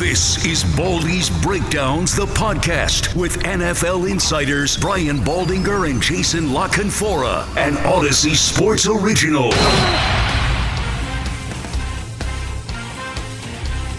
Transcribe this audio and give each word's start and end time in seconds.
This 0.00 0.46
is 0.46 0.64
Baldy's 0.78 1.28
Breakdowns, 1.42 2.16
the 2.16 2.24
podcast 2.24 3.14
with 3.14 3.36
NFL 3.42 4.10
insiders 4.10 4.78
Brian 4.78 5.18
Baldinger 5.18 5.90
and 5.90 6.00
Jason 6.00 6.54
La 6.54 6.68
Canfora, 6.68 7.46
an 7.58 7.74
Audacy 7.74 8.34
Sports 8.34 8.86
original. 8.86 9.50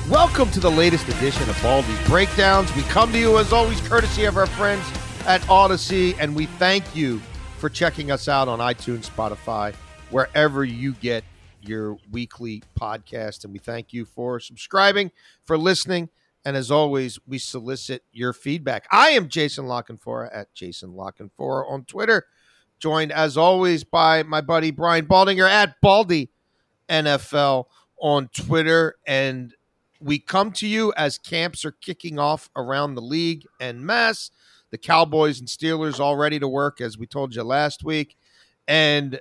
Welcome 0.10 0.50
to 0.50 0.60
the 0.60 0.72
latest 0.72 1.08
edition 1.08 1.48
of 1.48 1.62
Baldy's 1.62 2.08
Breakdowns. 2.08 2.76
We 2.76 2.82
come 2.84 3.12
to 3.12 3.20
you 3.20 3.38
as 3.38 3.54
always 3.54 3.80
courtesy 3.82 4.26
of 4.26 4.38
our 4.38 4.48
friends 4.48 4.84
at 5.28 5.42
Audacy, 5.42 6.16
and 6.20 6.36
we 6.36 6.48
thank 6.48 6.96
you 6.96 7.22
for 7.60 7.70
checking 7.70 8.10
us 8.10 8.28
out 8.28 8.48
on 8.48 8.58
iTunes, 8.58 9.08
Spotify, 9.08 9.76
wherever 10.10 10.66
you 10.66 10.94
get 10.94 11.24
your 11.62 11.98
weekly 12.12 12.64
podcast. 12.80 13.44
And 13.44 13.54
we 13.54 13.60
thank 13.60 13.94
you 13.94 14.06
for 14.06 14.40
subscribing, 14.40 15.12
for 15.44 15.58
listening. 15.58 16.10
And 16.44 16.58
as 16.58 16.72
always, 16.72 17.20
we 17.28 17.38
solicit 17.38 18.04
your 18.12 18.34
feedback. 18.34 18.88
I 18.92 19.10
am 19.10 19.30
Jason 19.30 19.68
La 19.68 19.82
Canfora 19.84 20.30
at 20.34 20.54
Jason 20.54 20.96
La 20.96 21.12
Canfora 21.12 21.70
on 21.70 21.86
Twitter, 21.86 22.26
joined 22.80 23.12
as 23.12 23.38
always 23.38 23.84
by 23.84 24.24
my 24.24 24.42
buddy 24.42 24.72
Brian 24.72 25.06
Baldinger 25.06 25.48
at 25.48 25.80
Baldy 25.82 26.32
NFL 26.90 27.66
on 28.00 28.30
Twitter. 28.30 28.96
And 29.06 29.54
we 30.00 30.18
come 30.18 30.52
to 30.54 30.68
you 30.68 30.92
as 30.98 31.20
camps 31.20 31.64
are 31.64 31.72
kicking 31.72 32.18
off 32.18 32.50
around 32.56 32.96
the 32.96 33.02
league 33.02 33.46
and 33.60 33.82
mass. 33.82 34.32
The 34.72 34.78
Cowboys 34.78 35.40
and 35.40 35.48
Steelers 35.48 36.00
all 36.00 36.16
ready 36.16 36.40
to 36.40 36.48
work, 36.48 36.82
as 36.82 36.98
we 36.98 37.06
told 37.06 37.36
you 37.36 37.44
last 37.44 37.84
week. 37.84 38.18
And 38.68 39.20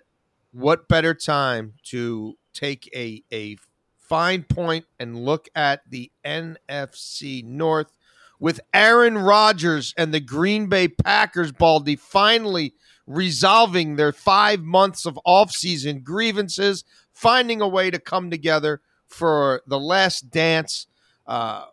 what 0.52 0.88
better 0.88 1.14
time 1.14 1.74
to 1.84 2.34
take 2.52 2.88
a 2.94 3.22
a 3.32 3.56
fine 3.96 4.42
point 4.42 4.84
and 4.98 5.24
look 5.24 5.48
at 5.54 5.82
the 5.88 6.10
NFC 6.24 7.44
North 7.44 7.92
with 8.40 8.58
Aaron 8.74 9.18
Rodgers 9.18 9.94
and 9.96 10.12
the 10.12 10.18
Green 10.18 10.66
Bay 10.66 10.88
Packers, 10.88 11.52
Baldy, 11.52 11.94
finally 11.94 12.74
resolving 13.06 13.96
their 13.96 14.12
five 14.12 14.62
months 14.62 15.06
of 15.06 15.18
offseason 15.26 16.02
grievances, 16.02 16.84
finding 17.12 17.60
a 17.60 17.68
way 17.68 17.90
to 17.90 17.98
come 17.98 18.30
together 18.30 18.80
for 19.06 19.62
the 19.66 19.78
last 19.78 20.30
dance. 20.30 20.86
Uh, 21.26 21.66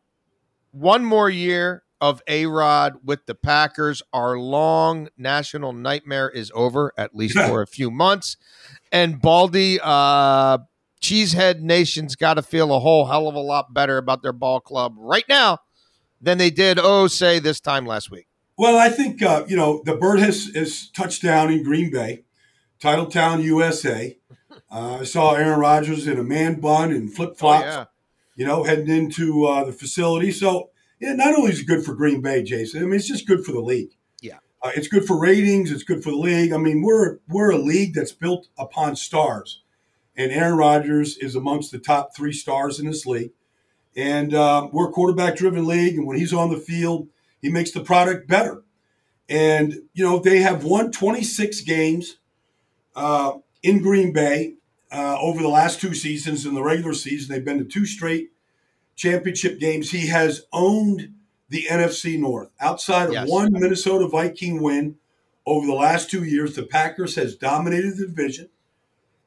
one 0.71 1.05
more 1.05 1.29
year 1.29 1.83
of 1.99 2.21
A 2.27 2.45
Rod 2.45 2.97
with 3.03 3.25
the 3.25 3.35
Packers. 3.35 4.01
Our 4.13 4.37
long 4.37 5.09
national 5.17 5.73
nightmare 5.73 6.29
is 6.29 6.51
over, 6.53 6.93
at 6.97 7.15
least 7.15 7.37
for 7.37 7.61
a 7.61 7.67
few 7.67 7.91
months. 7.91 8.37
And 8.91 9.21
Baldy, 9.21 9.79
uh, 9.81 10.59
Cheesehead 11.01 11.61
Nation's 11.61 12.15
got 12.15 12.35
to 12.35 12.41
feel 12.41 12.73
a 12.73 12.79
whole 12.79 13.05
hell 13.05 13.27
of 13.27 13.35
a 13.35 13.39
lot 13.39 13.73
better 13.73 13.97
about 13.97 14.23
their 14.23 14.33
ball 14.33 14.59
club 14.59 14.95
right 14.97 15.25
now 15.29 15.59
than 16.21 16.37
they 16.37 16.49
did, 16.49 16.79
oh, 16.79 17.07
say, 17.07 17.39
this 17.39 17.59
time 17.59 17.85
last 17.85 18.09
week. 18.09 18.27
Well, 18.57 18.77
I 18.77 18.89
think, 18.89 19.21
uh, 19.21 19.45
you 19.47 19.55
know, 19.55 19.83
the 19.85 19.95
bird 19.95 20.19
has, 20.19 20.49
has 20.55 20.89
touched 20.89 21.21
down 21.21 21.51
in 21.51 21.63
Green 21.63 21.91
Bay, 21.91 22.23
Titletown, 22.79 23.43
USA. 23.43 24.17
Uh, 24.69 24.97
I 24.99 25.03
saw 25.05 25.33
Aaron 25.33 25.59
Rodgers 25.59 26.07
in 26.07 26.19
a 26.19 26.23
man 26.23 26.59
bun 26.59 26.91
and 26.91 27.13
flip 27.13 27.37
flops, 27.37 27.63
oh, 27.63 27.69
yeah. 27.69 27.85
you 28.35 28.45
know, 28.45 28.63
heading 28.63 28.89
into 28.89 29.45
uh, 29.45 29.63
the 29.63 29.71
facility. 29.71 30.29
So, 30.29 30.71
yeah, 30.99 31.13
not 31.13 31.35
only 31.35 31.51
is 31.51 31.61
it 31.61 31.67
good 31.67 31.85
for 31.85 31.95
Green 31.95 32.21
Bay, 32.21 32.43
Jason, 32.43 32.81
I 32.81 32.85
mean, 32.85 32.95
it's 32.95 33.07
just 33.07 33.27
good 33.27 33.45
for 33.45 33.51
the 33.51 33.61
league. 33.61 33.91
Yeah. 34.21 34.37
Uh, 34.61 34.71
it's 34.75 34.87
good 34.87 35.05
for 35.05 35.19
ratings. 35.19 35.71
It's 35.71 35.83
good 35.83 36.03
for 36.03 36.11
the 36.11 36.17
league. 36.17 36.51
I 36.51 36.57
mean, 36.57 36.81
we're, 36.81 37.19
we're 37.27 37.51
a 37.51 37.57
league 37.57 37.93
that's 37.93 38.11
built 38.11 38.47
upon 38.57 38.95
stars 38.95 39.61
and 40.17 40.31
Aaron 40.31 40.57
Rodgers 40.57 41.15
is 41.17 41.35
amongst 41.35 41.71
the 41.71 41.77
top 41.77 42.15
three 42.15 42.33
stars 42.33 42.79
in 42.79 42.87
this 42.87 43.05
league. 43.05 43.31
And 43.95 44.33
uh, 44.33 44.67
we're 44.71 44.89
a 44.89 44.91
quarterback 44.91 45.35
driven 45.35 45.65
league, 45.65 45.95
and 45.95 46.05
when 46.05 46.17
he's 46.17 46.33
on 46.33 46.49
the 46.49 46.57
field, 46.57 47.07
he 47.41 47.49
makes 47.49 47.71
the 47.71 47.83
product 47.83 48.27
better. 48.27 48.63
And, 49.29 49.81
you 49.93 50.03
know, 50.03 50.19
they 50.19 50.39
have 50.39 50.63
won 50.63 50.91
26 50.91 51.61
games 51.61 52.17
uh, 52.95 53.33
in 53.61 53.81
Green 53.81 54.11
Bay 54.11 54.55
uh, 54.91 55.17
over 55.19 55.41
the 55.41 55.49
last 55.49 55.79
two 55.79 55.93
seasons. 55.93 56.45
In 56.45 56.55
the 56.55 56.63
regular 56.63 56.93
season, 56.93 57.33
they've 57.33 57.45
been 57.45 57.59
to 57.59 57.65
two 57.65 57.85
straight 57.85 58.29
championship 58.97 59.59
games. 59.59 59.91
He 59.91 60.07
has 60.07 60.45
owned 60.51 61.13
the 61.47 61.67
NFC 61.69 62.19
North. 62.19 62.49
Outside 62.59 63.07
of 63.07 63.13
yes. 63.13 63.29
one 63.29 63.53
Minnesota 63.53 64.07
Viking 64.07 64.61
win 64.61 64.97
over 65.45 65.65
the 65.65 65.73
last 65.73 66.11
two 66.11 66.25
years, 66.25 66.55
the 66.55 66.63
Packers 66.63 67.15
has 67.15 67.35
dominated 67.35 67.95
the 67.95 68.07
division. 68.07 68.49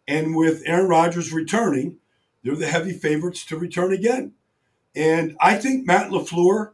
And 0.06 0.36
with 0.36 0.62
Aaron 0.66 0.88
Rodgers 0.88 1.32
returning, 1.32 1.96
they're 2.42 2.56
the 2.56 2.66
heavy 2.66 2.92
favorites 2.92 3.46
to 3.46 3.56
return 3.56 3.92
again. 3.92 4.32
And 4.94 5.36
I 5.40 5.54
think 5.54 5.86
Matt 5.86 6.10
LaFleur, 6.10 6.72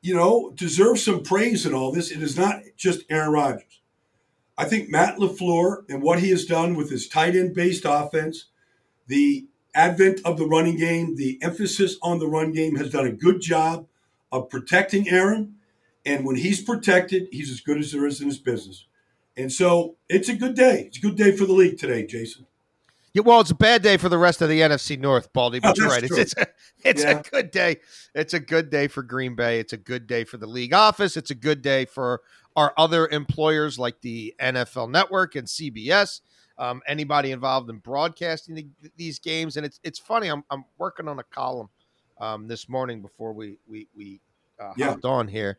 you 0.00 0.14
know, 0.14 0.52
deserves 0.54 1.04
some 1.04 1.22
praise 1.22 1.66
in 1.66 1.74
all 1.74 1.92
this. 1.92 2.10
It 2.10 2.22
is 2.22 2.38
not 2.38 2.62
just 2.76 3.04
Aaron 3.10 3.32
Rodgers. 3.32 3.80
I 4.56 4.66
think 4.66 4.88
Matt 4.88 5.16
LaFleur 5.16 5.84
and 5.88 6.02
what 6.02 6.20
he 6.20 6.30
has 6.30 6.44
done 6.44 6.74
with 6.76 6.90
his 6.90 7.08
tight 7.08 7.34
end 7.34 7.54
based 7.54 7.84
offense, 7.84 8.46
the 9.08 9.46
advent 9.74 10.20
of 10.24 10.38
the 10.38 10.46
running 10.46 10.76
game, 10.76 11.16
the 11.16 11.38
emphasis 11.42 11.96
on 12.02 12.18
the 12.18 12.26
run 12.26 12.52
game 12.52 12.76
has 12.76 12.90
done 12.90 13.06
a 13.06 13.12
good 13.12 13.40
job 13.40 13.86
of 14.32 14.48
protecting 14.48 15.08
Aaron. 15.08 15.56
And 16.04 16.24
when 16.24 16.36
he's 16.36 16.62
protected, 16.62 17.28
he's 17.30 17.50
as 17.50 17.60
good 17.60 17.78
as 17.78 17.92
there 17.92 18.06
is 18.06 18.20
in 18.20 18.26
his 18.26 18.38
business. 18.38 18.86
And 19.36 19.52
so 19.52 19.96
it's 20.08 20.28
a 20.28 20.34
good 20.34 20.54
day. 20.54 20.84
It's 20.86 20.98
a 20.98 21.00
good 21.00 21.16
day 21.16 21.36
for 21.36 21.46
the 21.46 21.52
league 21.52 21.78
today, 21.78 22.06
Jason. 22.06 22.46
Yeah, 23.12 23.22
well, 23.22 23.40
it's 23.40 23.50
a 23.50 23.56
bad 23.56 23.82
day 23.82 23.96
for 23.96 24.08
the 24.08 24.18
rest 24.18 24.40
of 24.40 24.48
the 24.48 24.60
NFC 24.60 24.98
North, 24.98 25.32
Baldy. 25.32 25.58
But 25.58 25.70
oh, 25.70 25.74
you're 25.76 25.88
right. 25.88 26.04
It's 26.04 26.16
it's, 26.16 26.34
a, 26.36 26.46
it's 26.84 27.02
yeah. 27.02 27.18
a 27.18 27.22
good 27.22 27.50
day. 27.50 27.78
It's 28.14 28.34
a 28.34 28.40
good 28.40 28.70
day 28.70 28.86
for 28.86 29.02
Green 29.02 29.34
Bay. 29.34 29.58
It's 29.58 29.72
a 29.72 29.76
good 29.76 30.06
day 30.06 30.24
for 30.24 30.36
the 30.36 30.46
league 30.46 30.72
office. 30.72 31.16
It's 31.16 31.30
a 31.30 31.34
good 31.34 31.60
day 31.60 31.86
for 31.86 32.22
our 32.54 32.72
other 32.76 33.08
employers 33.08 33.78
like 33.78 34.00
the 34.00 34.34
NFL 34.40 34.90
Network 34.90 35.34
and 35.34 35.48
CBS. 35.48 36.20
Um, 36.60 36.82
anybody 36.86 37.32
involved 37.32 37.70
in 37.70 37.78
broadcasting 37.78 38.54
the, 38.54 38.66
these 38.96 39.18
games, 39.18 39.56
and 39.56 39.64
it's 39.64 39.80
it's 39.82 39.98
funny. 39.98 40.28
I'm 40.28 40.44
I'm 40.50 40.66
working 40.76 41.08
on 41.08 41.18
a 41.18 41.22
column 41.22 41.70
um, 42.20 42.48
this 42.48 42.68
morning 42.68 43.00
before 43.00 43.32
we 43.32 43.56
we 43.66 43.88
we 43.96 44.20
uh, 44.60 44.72
yeah. 44.76 44.90
hopped 44.90 45.06
on 45.06 45.26
here, 45.26 45.56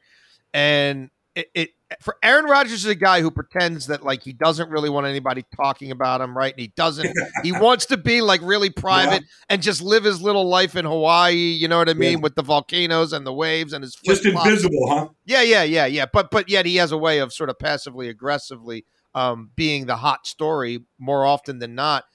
and 0.53 1.09
it, 1.33 1.49
it 1.55 1.69
for 2.01 2.17
Aaron 2.21 2.45
Rodgers 2.45 2.73
is 2.73 2.85
a 2.85 2.93
guy 2.95 3.21
who 3.21 3.31
pretends 3.31 3.87
that 3.87 4.03
like 4.03 4.21
he 4.21 4.31
doesn't 4.31 4.69
really 4.69 4.91
want 4.91 5.07
anybody 5.07 5.43
talking 5.55 5.89
about 5.89 6.21
him, 6.21 6.37
right? 6.37 6.53
And 6.53 6.61
he 6.61 6.67
doesn't. 6.75 7.11
he 7.43 7.51
wants 7.51 7.87
to 7.87 7.97
be 7.97 8.21
like 8.21 8.41
really 8.43 8.69
private 8.69 9.23
yeah. 9.23 9.45
and 9.49 9.61
just 9.61 9.81
live 9.81 10.03
his 10.03 10.21
little 10.21 10.47
life 10.47 10.75
in 10.75 10.85
Hawaii. 10.85 11.33
You 11.33 11.67
know 11.67 11.79
what 11.79 11.89
I 11.89 11.93
mean? 11.93 12.19
Yeah. 12.19 12.19
With 12.19 12.35
the 12.35 12.43
volcanoes 12.43 13.11
and 13.11 13.25
the 13.25 13.33
waves 13.33 13.73
and 13.73 13.83
his 13.83 13.95
just 14.05 14.25
invisible, 14.25 14.87
huh? 14.87 15.07
Yeah, 15.25 15.41
yeah, 15.41 15.63
yeah, 15.63 15.85
yeah. 15.87 16.05
But 16.11 16.29
but 16.31 16.47
yet 16.47 16.65
he 16.65 16.75
has 16.75 16.91
a 16.91 16.97
way 16.97 17.17
of 17.17 17.33
sort 17.33 17.49
of 17.49 17.57
passively 17.57 18.07
aggressively 18.07 18.85
um, 19.13 19.51
being 19.55 19.85
the 19.85 19.97
hot 19.97 20.25
story 20.25 20.85
more 20.97 21.25
often 21.25 21.59
than 21.59 21.75
not. 21.75 22.05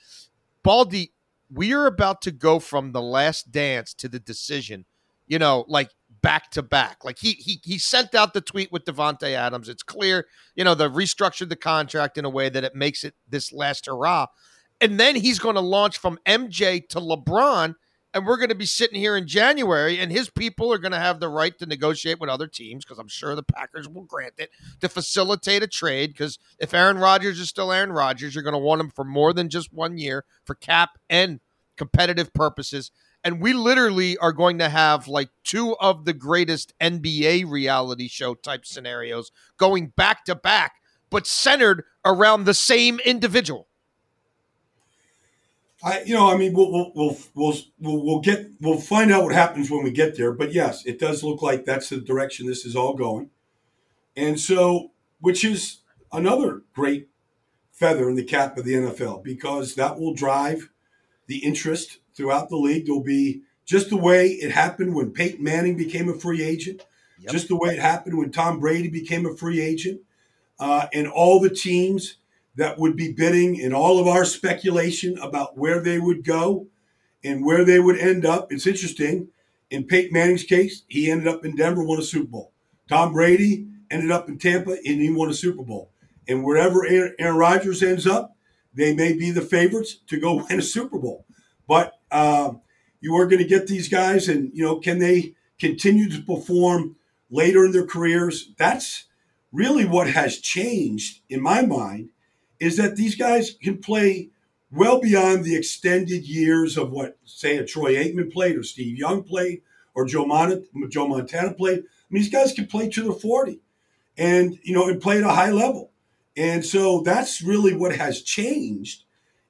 Baldy, 0.63 1.13
we 1.51 1.73
are 1.73 1.87
about 1.87 2.23
to 2.23 2.31
go 2.31 2.59
from 2.59 2.93
the 2.93 3.03
last 3.03 3.53
dance 3.53 3.95
to 3.95 4.09
the 4.09 4.19
decision. 4.19 4.85
You 5.27 5.39
know, 5.39 5.65
like 5.69 5.91
back 6.23 6.51
to 6.53 6.63
back. 6.63 7.05
Like 7.05 7.19
he 7.19 7.33
he 7.33 7.61
he 7.65 7.79
sent 7.79 8.15
out 8.15 8.33
the 8.33 8.41
tweet 8.41 8.73
with 8.73 8.85
Davante 8.85 9.33
Adams. 9.33 9.69
It's 9.69 9.83
clear, 9.83 10.27
you 10.55 10.65
know, 10.65 10.75
the 10.75 10.91
restructured 10.91 11.49
the 11.49 11.57
contract 11.57 12.19
in 12.19 12.25
a 12.25 12.31
way 12.31 12.49
that 12.49 12.65
it 12.65 12.75
makes 12.75 13.05
it 13.05 13.15
this 13.29 13.53
last 13.53 13.87
hurrah. 13.87 14.27
And 14.81 15.01
then 15.01 15.17
he's 15.17 15.39
going 15.39 15.55
to 15.55 15.61
launch 15.61 15.99
from 15.99 16.19
MJ 16.27 16.87
to 16.89 17.01
LeBron, 17.01 17.75
and 18.17 18.27
we're 18.27 18.39
going 18.39 18.49
to 18.49 18.55
be 18.55 18.65
sitting 18.65 18.99
here 18.99 19.15
in 19.15 19.29
January, 19.29 19.99
and 19.99 20.11
his 20.11 20.31
people 20.31 20.73
are 20.73 20.79
going 20.79 20.93
to 20.93 20.99
have 20.99 21.21
the 21.21 21.29
right 21.29 21.57
to 21.59 21.67
negotiate 21.67 22.19
with 22.19 22.31
other 22.31 22.47
teams 22.47 22.83
because 22.83 22.99
I'm 22.99 23.09
sure 23.09 23.35
the 23.35 23.43
Packers 23.43 23.87
will 23.87 24.05
grant 24.05 24.35
it 24.39 24.51
to 24.81 24.89
facilitate 24.89 25.63
a 25.63 25.67
trade. 25.67 26.15
Because 26.15 26.39
if 26.59 26.73
Aaron 26.73 26.97
Rodgers 26.97 27.39
is 27.39 27.51
still 27.51 27.71
Aaron 27.71 27.93
Rodgers, 27.93 28.35
you're 28.35 28.43
going 28.43 28.55
to 28.55 28.59
want 28.59 28.81
him 28.81 28.89
for 28.89 29.05
more 29.05 29.35
than 29.35 29.51
just 29.51 29.71
one 29.71 29.99
year 29.99 30.25
for 30.45 30.55
cap 30.55 30.99
and 31.11 31.41
competitive 31.77 32.33
purposes 32.33 32.91
and 33.23 33.41
we 33.41 33.53
literally 33.53 34.17
are 34.19 34.33
going 34.33 34.59
to 34.59 34.69
have 34.69 35.09
like 35.09 35.31
two 35.43 35.77
of 35.79 36.05
the 36.05 36.13
greatest 36.13 36.73
NBA 36.81 37.51
reality 37.51 38.07
show 38.07 38.35
type 38.35 38.65
scenarios 38.65 39.33
going 39.59 39.89
back 39.97 40.25
to 40.27 40.37
back, 40.37 40.75
but 41.11 41.27
centered 41.27 41.83
around 42.05 42.45
the 42.45 42.55
same 42.55 43.01
individual. 43.01 43.66
I, 45.87 46.03
you 46.03 46.15
know, 46.15 46.29
I 46.29 46.37
mean, 46.37 46.53
we'll, 46.53 46.73
we'll, 46.73 46.91
we'll, 46.97 47.57
we'll, 47.79 48.05
we'll 48.05 48.21
get, 48.21 48.51
we'll 48.61 48.81
find 48.81 49.13
out 49.13 49.23
what 49.23 49.33
happens 49.33 49.71
when 49.71 49.85
we 49.85 49.93
get 49.93 50.17
there. 50.17 50.33
But 50.33 50.53
yes, 50.53 50.85
it 50.85 50.99
does 50.99 51.23
look 51.23 51.43
like 51.43 51.65
that's 51.65 51.91
the 51.91 51.99
direction 51.99 52.49
this 52.49 52.67
is 52.67 52.75
all 52.75 52.95
going. 52.95 53.31
And 54.17 54.41
so, 54.41 54.91
which 55.21 55.45
is 55.45 55.79
another 56.13 56.63
great 56.75 57.09
feather 57.71 58.11
in 58.11 58.17
the 58.17 58.25
cap 58.25 58.59
of 58.59 58.65
the 58.65 58.75
NFL 58.75 59.23
because 59.23 59.77
that 59.77 59.97
will 59.97 60.13
drive 60.13 60.71
the 61.29 61.39
interest 61.39 61.99
throughout 62.17 62.49
the 62.49 62.57
league. 62.57 62.87
There'll 62.87 63.01
be 63.01 63.43
just 63.65 63.89
the 63.89 63.97
way 63.97 64.31
it 64.31 64.51
happened 64.51 64.93
when 64.93 65.13
Peyton 65.13 65.45
Manning 65.45 65.77
became 65.77 66.09
a 66.09 66.19
free 66.19 66.43
agent, 66.43 66.85
yep. 67.21 67.31
just 67.31 67.47
the 67.47 67.57
way 67.57 67.75
it 67.75 67.79
happened 67.79 68.19
when 68.19 68.33
Tom 68.33 68.59
Brady 68.59 68.89
became 68.89 69.25
a 69.25 69.37
free 69.37 69.61
agent, 69.61 70.01
uh, 70.59 70.87
and 70.93 71.07
all 71.07 71.39
the 71.39 71.51
teams 71.51 72.17
that 72.57 72.79
would 72.79 72.97
be 72.97 73.13
bidding 73.13 73.57
in 73.57 73.73
all 73.73 73.99
of 73.99 74.07
our 74.07 74.25
speculation 74.25 75.19
about 75.19 75.57
where 75.57 75.81
they 75.81 75.99
would 75.99 76.25
go 76.25 76.67
and 77.23 77.45
where 77.45 77.65
they 77.65 77.79
would 77.79 77.99
end 77.99 78.25
up. 78.25 78.51
It's 78.51 78.67
interesting. 78.67 79.29
In 79.71 79.85
Peyton 79.85 80.13
Manning's 80.13 80.45
case, 80.45 80.85
he 80.89 81.11
ended 81.11 81.29
up 81.29 81.45
in 81.45 81.57
Denver, 81.57 81.85
won 81.85 81.99
a 81.99 82.03
Super 82.03 82.31
Bowl. 82.31 82.53
Tom 82.89 83.13
Brady 83.13 83.67
ended 83.91 84.11
up 84.11 84.29
in 84.29 84.39
Tampa, 84.39 84.73
and 84.73 85.01
he 85.01 85.11
won 85.11 85.29
a 85.29 85.35
Super 85.35 85.63
Bowl. 85.63 85.91
And 86.29 86.45
wherever 86.45 86.87
Aaron 86.87 87.37
Rodgers 87.37 87.83
ends 87.83 88.07
up, 88.07 88.37
they 88.73 88.95
may 88.95 89.13
be 89.13 89.31
the 89.31 89.43
favorites 89.43 89.97
to 90.09 90.19
go 90.19 90.35
win 90.49 90.59
a 90.59 90.63
Super 90.63 90.99
Bowl. 90.99 91.27
But 91.69 91.95
um, 92.11 92.63
you 93.01 93.17
are 93.17 93.27
going 93.27 93.43
to 93.43 93.49
get 93.49 93.67
these 93.67 93.89
guys, 93.89 94.29
and 94.29 94.51
you 94.55 94.65
know, 94.65 94.79
can 94.79 94.99
they 94.99 95.35
continue 95.59 96.09
to 96.09 96.23
perform 96.23 96.97
later 97.29 97.65
in 97.65 97.73
their 97.73 97.87
careers? 97.87 98.53
That's 98.57 99.05
really 99.53 99.85
what 99.85 100.09
has 100.09 100.39
changed 100.39 101.21
in 101.29 101.43
my 101.43 101.63
mind 101.63 102.11
is 102.61 102.77
that 102.77 102.97
these 102.97 103.15
guys 103.15 103.53
can 103.63 103.79
play 103.79 104.31
well 104.71 105.01
beyond 105.01 105.45
the 105.45 105.57
extended 105.57 106.25
years 106.25 106.77
of 106.77 106.91
what, 106.91 107.17
say, 107.25 107.57
a 107.57 107.65
Troy 107.65 107.95
Aikman 107.95 108.33
played 108.33 108.57
or 108.57 108.63
Steve 108.63 108.99
Young 108.99 109.23
played 109.23 109.63
or 109.95 110.07
Joe, 110.07 110.27
Mon- 110.27 110.65
Joe 110.89 111.09
Montana 111.09 111.55
played. 111.55 111.79
I 111.79 111.83
mean, 112.11 112.23
these 112.23 112.31
guys 112.31 112.53
can 112.53 112.67
play 112.67 112.89
to 112.91 113.05
the 113.05 113.13
40 113.13 113.61
and, 114.19 114.59
you 114.63 114.75
know, 114.75 114.89
and 114.89 115.01
play 115.01 115.19
at 115.19 115.25
a 115.25 115.31
high 115.31 115.51
level. 115.51 115.91
And 116.37 116.65
so 116.65 117.01
that's 117.01 117.41
really 117.41 117.75
what 117.75 117.97
has 117.97 118.23
changed. 118.23 119.05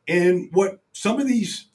And 0.06 0.48
what 0.52 0.80
some 0.92 1.20
of 1.20 1.26
these 1.26 1.66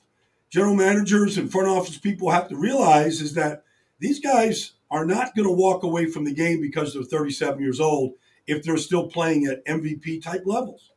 general 0.50 0.76
managers 0.76 1.38
and 1.38 1.52
front 1.52 1.68
office 1.68 1.98
people 1.98 2.32
have 2.32 2.48
to 2.50 2.56
realize 2.56 3.22
is 3.22 3.34
that 3.34 3.64
these 4.00 4.20
guys 4.20 4.74
are 4.90 5.06
not 5.06 5.36
going 5.36 5.48
to 5.48 5.54
walk 5.54 5.84
away 5.84 6.06
from 6.06 6.26
the 6.26 6.34
game 6.34 6.62
because 6.62 6.94
they're 6.94 7.04
37 7.04 7.62
years 7.62 7.80
old 7.80 8.14
if 8.48 8.64
they're 8.64 8.78
still 8.78 9.08
playing 9.08 9.46
at 9.46 9.66
MVP 9.66 10.22
type 10.22 10.44
levels. 10.46 10.91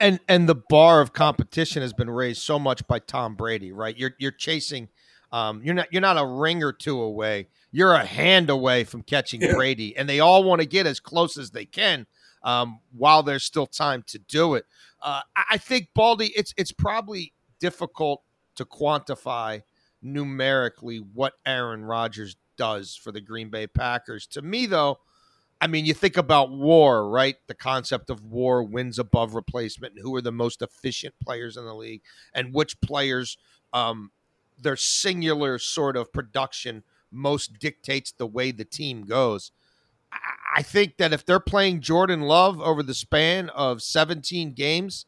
And 0.00 0.20
and 0.28 0.48
the 0.48 0.54
bar 0.54 1.00
of 1.00 1.12
competition 1.12 1.82
has 1.82 1.92
been 1.92 2.10
raised 2.10 2.42
so 2.42 2.58
much 2.58 2.86
by 2.86 2.98
Tom 2.98 3.36
Brady, 3.36 3.72
right? 3.72 3.96
You're 3.96 4.14
you're 4.18 4.32
chasing 4.32 4.88
um, 5.34 5.62
you're 5.64 5.74
not 5.74 5.92
you're 5.92 6.00
not 6.00 6.16
a 6.16 6.24
ring 6.24 6.62
or 6.62 6.72
two 6.72 7.00
away. 7.00 7.48
You're 7.72 7.94
a 7.94 8.04
hand 8.04 8.50
away 8.50 8.84
from 8.84 9.02
catching 9.02 9.42
yeah. 9.42 9.52
Brady, 9.52 9.96
and 9.96 10.08
they 10.08 10.20
all 10.20 10.44
want 10.44 10.60
to 10.60 10.66
get 10.66 10.86
as 10.86 11.00
close 11.00 11.36
as 11.36 11.50
they 11.50 11.64
can 11.64 12.06
um, 12.44 12.78
while 12.96 13.24
there's 13.24 13.42
still 13.42 13.66
time 13.66 14.04
to 14.06 14.18
do 14.20 14.54
it. 14.54 14.64
Uh, 15.02 15.22
I 15.50 15.58
think 15.58 15.88
Baldy, 15.92 16.32
it's 16.36 16.54
it's 16.56 16.70
probably 16.70 17.32
difficult 17.58 18.22
to 18.54 18.64
quantify 18.64 19.62
numerically 20.00 20.98
what 20.98 21.32
Aaron 21.44 21.84
Rodgers 21.84 22.36
does 22.56 22.94
for 22.94 23.10
the 23.10 23.20
Green 23.20 23.50
Bay 23.50 23.66
Packers. 23.66 24.28
To 24.28 24.42
me, 24.42 24.66
though, 24.66 24.98
I 25.64 25.66
mean, 25.66 25.86
you 25.86 25.94
think 25.94 26.18
about 26.18 26.50
war, 26.50 27.08
right? 27.08 27.36
The 27.46 27.54
concept 27.54 28.10
of 28.10 28.22
war 28.22 28.62
wins 28.62 28.98
above 28.98 29.34
replacement, 29.34 29.94
and 29.94 30.02
who 30.02 30.14
are 30.14 30.20
the 30.20 30.30
most 30.30 30.60
efficient 30.60 31.14
players 31.24 31.56
in 31.56 31.64
the 31.64 31.72
league, 31.74 32.02
and 32.34 32.52
which 32.52 32.78
players, 32.82 33.38
um, 33.72 34.10
their 34.60 34.76
singular 34.76 35.58
sort 35.58 35.96
of 35.96 36.12
production 36.12 36.82
most 37.10 37.58
dictates 37.58 38.12
the 38.12 38.26
way 38.26 38.50
the 38.50 38.66
team 38.66 39.06
goes. 39.06 39.52
I 40.54 40.60
think 40.60 40.98
that 40.98 41.14
if 41.14 41.24
they're 41.24 41.40
playing 41.40 41.80
Jordan 41.80 42.20
Love 42.20 42.60
over 42.60 42.82
the 42.82 42.92
span 42.92 43.48
of 43.48 43.80
17 43.80 44.52
games, 44.52 45.06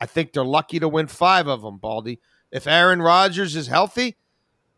I 0.00 0.06
think 0.06 0.32
they're 0.32 0.46
lucky 0.46 0.80
to 0.80 0.88
win 0.88 1.08
five 1.08 1.46
of 1.46 1.60
them, 1.60 1.76
Baldy. 1.76 2.20
If 2.50 2.66
Aaron 2.66 3.02
Rodgers 3.02 3.54
is 3.54 3.66
healthy, 3.66 4.16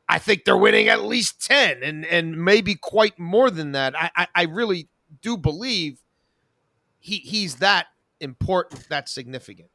I 0.08 0.18
think 0.18 0.44
they're 0.44 0.56
winning 0.56 0.88
at 0.88 1.04
least 1.04 1.40
10 1.46 1.84
and, 1.84 2.04
and 2.06 2.44
maybe 2.44 2.74
quite 2.74 3.20
more 3.20 3.52
than 3.52 3.70
that. 3.70 3.94
I, 3.96 4.10
I, 4.16 4.26
I 4.34 4.42
really 4.46 4.88
do 5.20 5.36
believe 5.36 6.00
he, 6.98 7.18
he's 7.18 7.56
that 7.56 7.86
important, 8.20 8.88
that 8.88 9.08
significant. 9.08 9.68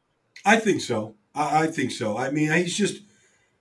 I 0.45 0.57
think 0.57 0.81
so. 0.81 1.15
I, 1.35 1.63
I 1.63 1.67
think 1.67 1.91
so. 1.91 2.17
I 2.17 2.31
mean, 2.31 2.51
he's 2.51 2.75
just, 2.75 3.01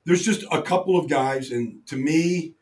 there's 0.05 0.23
just 0.23 0.45
a 0.53 0.63
couple 0.63 0.99
of 0.99 1.09
guys. 1.09 1.51
And 1.51 1.87
to 1.87 1.97
me, 1.97 2.55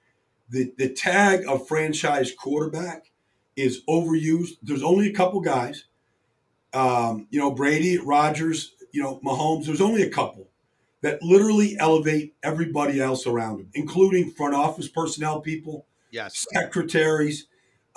the, 0.49 0.73
the 0.79 0.89
tag 0.89 1.45
of 1.47 1.69
franchise 1.69 2.33
quarterback 2.33 3.11
is 3.57 3.83
overused. 3.89 4.57
There's 4.63 4.83
only 4.83 5.09
a 5.09 5.13
couple 5.13 5.41
guys. 5.41 5.85
Um, 6.73 7.29
you 7.31 7.39
know, 7.39 7.53
Brady, 7.53 7.99
Rodgers, 7.99 8.75
you 8.93 9.03
know, 9.03 9.21
Mahomes. 9.25 9.67
There's 9.67 9.81
only 9.81 10.03
a 10.03 10.11
couple 10.11 10.49
that 11.03 11.23
literally 11.23 11.77
elevate 11.79 12.35
everybody 12.43 13.01
else 13.01 13.27
around 13.27 13.59
them, 13.59 13.69
including 13.75 14.31
front 14.31 14.55
office 14.55 14.89
personnel 14.89 15.41
people, 15.41 15.87
yes, 16.11 16.47
secretaries, 16.53 17.47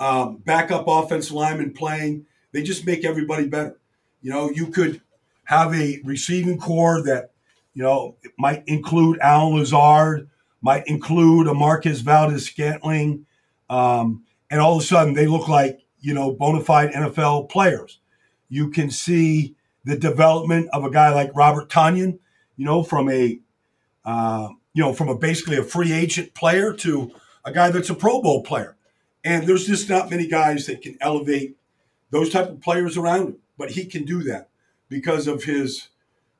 um, 0.00 0.36
backup 0.38 0.84
offensive 0.86 1.32
linemen 1.32 1.72
playing. 1.72 2.26
They 2.52 2.62
just 2.62 2.86
make 2.86 3.04
everybody 3.04 3.46
better. 3.46 3.78
You 4.22 4.30
know, 4.30 4.50
you 4.50 4.68
could 4.68 5.00
have 5.44 5.74
a 5.74 6.00
receiving 6.04 6.58
corps 6.58 7.02
that, 7.04 7.30
you 7.74 7.82
know, 7.82 8.16
might 8.38 8.64
include 8.66 9.18
Allen 9.20 9.56
Lazard, 9.56 10.28
might 10.60 10.86
include 10.86 11.46
a 11.46 11.54
Marquez 11.54 12.00
Valdes-Scantling, 12.00 13.26
um, 13.70 14.24
and 14.50 14.60
all 14.60 14.76
of 14.76 14.82
a 14.82 14.86
sudden 14.86 15.14
they 15.14 15.26
look 15.26 15.48
like 15.48 15.80
you 16.00 16.14
know 16.14 16.32
bona 16.32 16.62
fide 16.62 16.90
NFL 16.92 17.48
players. 17.50 18.00
You 18.48 18.70
can 18.70 18.90
see 18.90 19.54
the 19.84 19.96
development 19.96 20.68
of 20.72 20.84
a 20.84 20.90
guy 20.90 21.10
like 21.10 21.30
Robert 21.34 21.68
Tonyan, 21.68 22.18
you 22.56 22.64
know, 22.64 22.82
from 22.82 23.10
a 23.10 23.38
uh, 24.04 24.48
you 24.74 24.82
know 24.82 24.92
from 24.92 25.08
a 25.08 25.16
basically 25.16 25.56
a 25.56 25.62
free 25.62 25.92
agent 25.92 26.34
player 26.34 26.72
to 26.74 27.12
a 27.44 27.52
guy 27.52 27.70
that's 27.70 27.90
a 27.90 27.94
Pro 27.94 28.20
Bowl 28.20 28.42
player. 28.42 28.76
And 29.28 29.46
there's 29.46 29.66
just 29.66 29.90
not 29.90 30.08
many 30.08 30.26
guys 30.26 30.64
that 30.64 30.80
can 30.80 30.96
elevate 31.02 31.58
those 32.08 32.30
type 32.30 32.48
of 32.48 32.62
players 32.62 32.96
around 32.96 33.26
him, 33.26 33.36
but 33.58 33.72
he 33.72 33.84
can 33.84 34.06
do 34.06 34.22
that 34.22 34.48
because 34.88 35.26
of 35.26 35.44
his, 35.44 35.90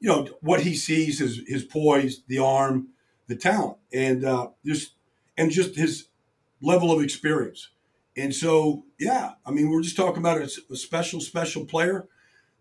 you 0.00 0.08
know, 0.08 0.26
what 0.40 0.62
he 0.62 0.74
sees, 0.74 1.18
his 1.18 1.42
his 1.46 1.64
poise, 1.64 2.22
the 2.28 2.38
arm, 2.38 2.88
the 3.26 3.36
talent, 3.36 3.76
and 3.92 4.24
uh, 4.24 4.48
just 4.64 4.92
and 5.36 5.50
just 5.50 5.76
his 5.76 6.06
level 6.62 6.90
of 6.90 7.02
experience. 7.02 7.68
And 8.16 8.34
so, 8.34 8.84
yeah, 8.98 9.32
I 9.44 9.50
mean, 9.50 9.68
we're 9.68 9.82
just 9.82 9.96
talking 9.96 10.22
about 10.22 10.38
a, 10.38 10.50
a 10.72 10.76
special, 10.76 11.20
special 11.20 11.66
player 11.66 12.08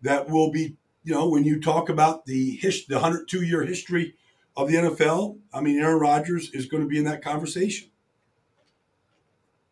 that 0.02 0.30
will 0.30 0.52
be, 0.52 0.76
you 1.06 1.14
know, 1.14 1.30
when 1.30 1.46
you 1.46 1.58
talk 1.62 1.88
about 1.88 2.26
the 2.26 2.58
his, 2.58 2.86
the 2.86 2.96
102 2.96 3.44
year 3.44 3.64
history 3.64 4.16
of 4.58 4.68
the 4.68 4.76
NFL, 4.76 5.38
I 5.54 5.62
mean, 5.62 5.80
Aaron 5.80 6.02
Rodgers 6.02 6.52
is 6.52 6.66
going 6.66 6.84
to 6.84 6.90
be 6.90 6.98
in 6.98 7.06
that 7.06 7.24
conversation. 7.24 7.92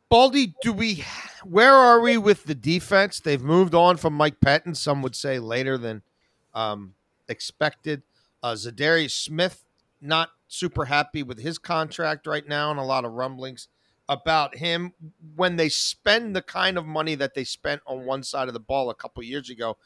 Baldy, 0.09 0.53
do 0.61 0.71
we? 0.71 1.03
Where 1.43 1.73
are 1.73 1.99
we 1.99 2.17
with 2.17 2.45
the 2.45 2.55
defense? 2.55 3.19
They've 3.19 3.41
moved 3.41 3.73
on 3.73 3.97
from 3.97 4.13
Mike 4.13 4.39
Pettine. 4.39 4.75
Some 4.75 5.01
would 5.01 5.15
say 5.15 5.39
later 5.39 5.77
than 5.77 6.03
um, 6.53 6.93
expected. 7.27 8.03
Uh, 8.41 8.53
Za'Darius 8.53 9.11
Smith 9.11 9.65
not 10.01 10.29
super 10.47 10.85
happy 10.85 11.23
with 11.23 11.39
his 11.39 11.57
contract 11.57 12.27
right 12.27 12.47
now, 12.47 12.71
and 12.71 12.79
a 12.79 12.83
lot 12.83 13.05
of 13.05 13.13
rumblings 13.13 13.67
about 14.07 14.55
him 14.57 14.93
when 15.35 15.55
they 15.55 15.69
spend 15.69 16.35
the 16.35 16.41
kind 16.41 16.77
of 16.77 16.85
money 16.85 17.15
that 17.15 17.33
they 17.33 17.43
spent 17.43 17.81
on 17.87 18.05
one 18.05 18.21
side 18.21 18.47
of 18.47 18.53
the 18.53 18.59
ball 18.59 18.89
a 18.89 18.95
couple 18.95 19.23
years 19.23 19.49
ago. 19.49 19.77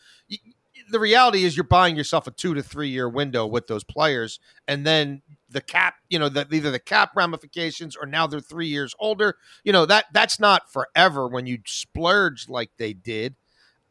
The 0.92 1.00
reality 1.00 1.46
is 1.46 1.56
you're 1.56 1.64
buying 1.64 1.96
yourself 1.96 2.28
a 2.28 2.32
two 2.32 2.54
to 2.54 2.62
three 2.62 2.90
year 2.90 3.08
window 3.08 3.46
with 3.46 3.68
those 3.68 3.84
players, 3.84 4.40
and 4.68 4.86
then 4.86 5.22
the 5.50 5.62
cap, 5.62 5.96
you 6.10 6.20
know, 6.20 6.30
the, 6.30 6.48
either 6.52 6.72
the 6.72 6.80
cap 6.80 7.12
ramifications 7.16 7.96
or 7.96 8.06
now 8.06 8.28
they're 8.28 8.40
three 8.40 8.68
years 8.68 8.94
older. 9.00 9.36
You 9.64 9.74
know 9.74 9.86
that 9.86 10.06
that's 10.14 10.40
not 10.40 10.72
forever 10.72 11.28
when 11.28 11.46
you 11.46 11.60
splurge 11.66 12.50
like 12.50 12.72
they 12.78 12.94
did. 12.94 13.36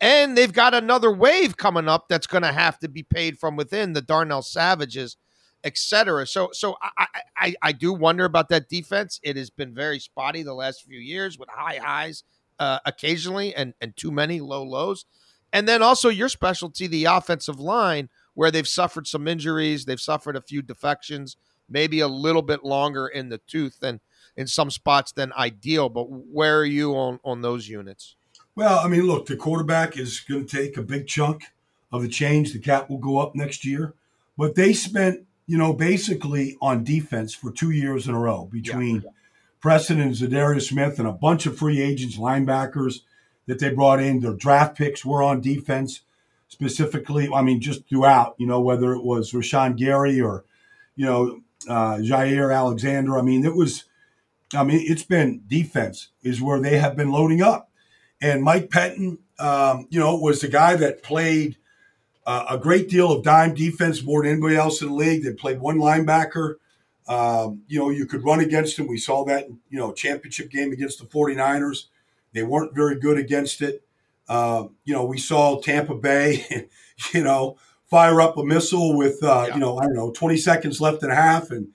And 0.00 0.38
they've 0.38 0.52
got 0.52 0.74
another 0.74 1.12
wave 1.12 1.56
coming 1.56 1.88
up 1.88 2.08
that's 2.08 2.28
going 2.28 2.44
to 2.44 2.52
have 2.52 2.78
to 2.80 2.88
be 2.88 3.02
paid 3.02 3.38
from 3.38 3.56
within 3.56 3.94
the 3.94 4.02
Darnell 4.02 4.42
Savages 4.42 5.16
etc. 5.64 6.26
So, 6.26 6.50
so 6.52 6.76
I, 6.96 7.06
I, 7.36 7.54
I 7.62 7.72
do 7.72 7.92
wonder 7.92 8.24
about 8.24 8.48
that 8.50 8.68
defense. 8.68 9.18
It 9.22 9.36
has 9.36 9.50
been 9.50 9.74
very 9.74 9.98
spotty 9.98 10.42
the 10.42 10.54
last 10.54 10.84
few 10.84 10.98
years 10.98 11.38
with 11.38 11.48
high 11.48 11.80
highs 11.82 12.22
uh, 12.58 12.78
occasionally 12.84 13.54
and 13.54 13.74
and 13.80 13.96
too 13.96 14.10
many 14.10 14.40
low 14.40 14.62
lows. 14.62 15.04
And 15.52 15.66
then 15.66 15.82
also 15.82 16.08
your 16.10 16.28
specialty, 16.28 16.86
the 16.86 17.06
offensive 17.06 17.58
line, 17.58 18.10
where 18.34 18.50
they've 18.50 18.68
suffered 18.68 19.06
some 19.06 19.26
injuries, 19.26 19.84
they've 19.84 20.00
suffered 20.00 20.36
a 20.36 20.42
few 20.42 20.60
defections, 20.60 21.36
maybe 21.68 22.00
a 22.00 22.08
little 22.08 22.42
bit 22.42 22.64
longer 22.64 23.06
in 23.06 23.28
the 23.28 23.38
tooth 23.38 23.78
than 23.80 24.00
in 24.37 24.46
some 24.46 24.70
spots 24.70 25.12
than 25.12 25.32
ideal. 25.34 25.88
But 25.88 26.04
where 26.04 26.58
are 26.58 26.64
you 26.64 26.94
on 26.94 27.20
on 27.25 27.42
those 27.42 27.68
units? 27.68 28.16
Well, 28.54 28.80
I 28.80 28.88
mean, 28.88 29.02
look, 29.02 29.26
the 29.26 29.37
quarterback 29.37 29.96
is 29.96 30.20
going 30.20 30.46
to 30.46 30.56
take 30.56 30.76
a 30.76 30.82
big 30.82 31.06
chunk 31.06 31.44
of 31.92 32.02
the 32.02 32.08
change. 32.08 32.52
The 32.52 32.58
cap 32.58 32.90
will 32.90 32.98
go 32.98 33.18
up 33.18 33.34
next 33.34 33.64
year. 33.64 33.94
but 34.37 34.54
they 34.54 34.72
spent, 34.72 35.26
you 35.46 35.58
know, 35.58 35.72
basically 35.72 36.56
on 36.60 36.84
defense 36.84 37.34
for 37.34 37.50
two 37.50 37.70
years 37.70 38.06
in 38.06 38.14
a 38.14 38.18
row 38.18 38.48
between 38.50 38.96
yeah. 38.96 39.10
Preston 39.60 40.00
and 40.00 40.12
Za'Darius 40.12 40.68
Smith 40.68 40.98
and 40.98 41.08
a 41.08 41.12
bunch 41.12 41.46
of 41.46 41.56
free 41.58 41.80
agents, 41.80 42.16
linebackers 42.16 43.00
that 43.46 43.58
they 43.58 43.70
brought 43.70 44.00
in. 44.00 44.20
Their 44.20 44.34
draft 44.34 44.76
picks 44.76 45.04
were 45.04 45.22
on 45.22 45.40
defense 45.40 46.02
specifically. 46.48 47.28
I 47.32 47.42
mean, 47.42 47.60
just 47.60 47.88
throughout, 47.88 48.34
you 48.38 48.46
know, 48.46 48.60
whether 48.60 48.92
it 48.92 49.04
was 49.04 49.32
Rashan 49.32 49.76
Gary 49.76 50.20
or, 50.20 50.44
you 50.96 51.06
know, 51.06 51.40
uh, 51.68 51.96
Jaire 51.96 52.54
Alexander. 52.54 53.18
I 53.18 53.22
mean, 53.22 53.44
it 53.44 53.54
was, 53.54 53.84
I 54.54 54.64
mean, 54.64 54.80
it's 54.82 55.04
been 55.04 55.42
defense 55.46 56.08
is 56.22 56.40
where 56.40 56.60
they 56.60 56.78
have 56.78 56.96
been 56.96 57.10
loading 57.10 57.42
up. 57.42 57.70
And 58.20 58.42
Mike 58.42 58.68
Pettine, 58.70 59.18
um, 59.38 59.86
you 59.90 60.00
know, 60.00 60.16
was 60.16 60.40
the 60.40 60.48
guy 60.48 60.76
that 60.76 61.02
played 61.02 61.56
uh, 62.26 62.46
a 62.50 62.58
great 62.58 62.88
deal 62.88 63.10
of 63.12 63.24
dime 63.24 63.54
defense 63.54 64.02
more 64.02 64.22
than 64.22 64.32
anybody 64.32 64.56
else 64.56 64.82
in 64.82 64.88
the 64.88 64.94
league. 64.94 65.24
They 65.24 65.32
played 65.32 65.60
one 65.60 65.78
linebacker. 65.78 66.56
Um, 67.06 67.62
you 67.68 67.78
know, 67.78 67.88
you 67.88 68.04
could 68.04 68.24
run 68.24 68.40
against 68.40 68.78
him. 68.78 68.86
We 68.86 68.98
saw 68.98 69.24
that, 69.24 69.48
you 69.70 69.78
know, 69.78 69.92
championship 69.92 70.50
game 70.50 70.72
against 70.72 70.98
the 70.98 71.06
49ers. 71.06 71.84
They 72.34 72.42
weren't 72.42 72.74
very 72.74 73.00
good 73.00 73.16
against 73.16 73.62
it. 73.62 73.82
Uh, 74.28 74.64
you 74.84 74.92
know, 74.92 75.06
we 75.06 75.16
saw 75.16 75.58
Tampa 75.60 75.94
Bay, 75.94 76.68
you 77.14 77.24
know, 77.24 77.56
fire 77.88 78.21
up 78.21 78.37
a 78.37 78.45
missile 78.45 78.97
with, 78.97 79.23
uh, 79.23 79.47
yeah. 79.49 79.54
you 79.54 79.61
know, 79.61 79.78
I 79.78 79.85
don't 79.85 79.95
know, 79.95 80.11
20 80.12 80.37
seconds 80.37 80.80
left 80.80 81.02
and 81.02 81.12
a 81.12 81.14
half 81.14 81.50
and 81.50 81.68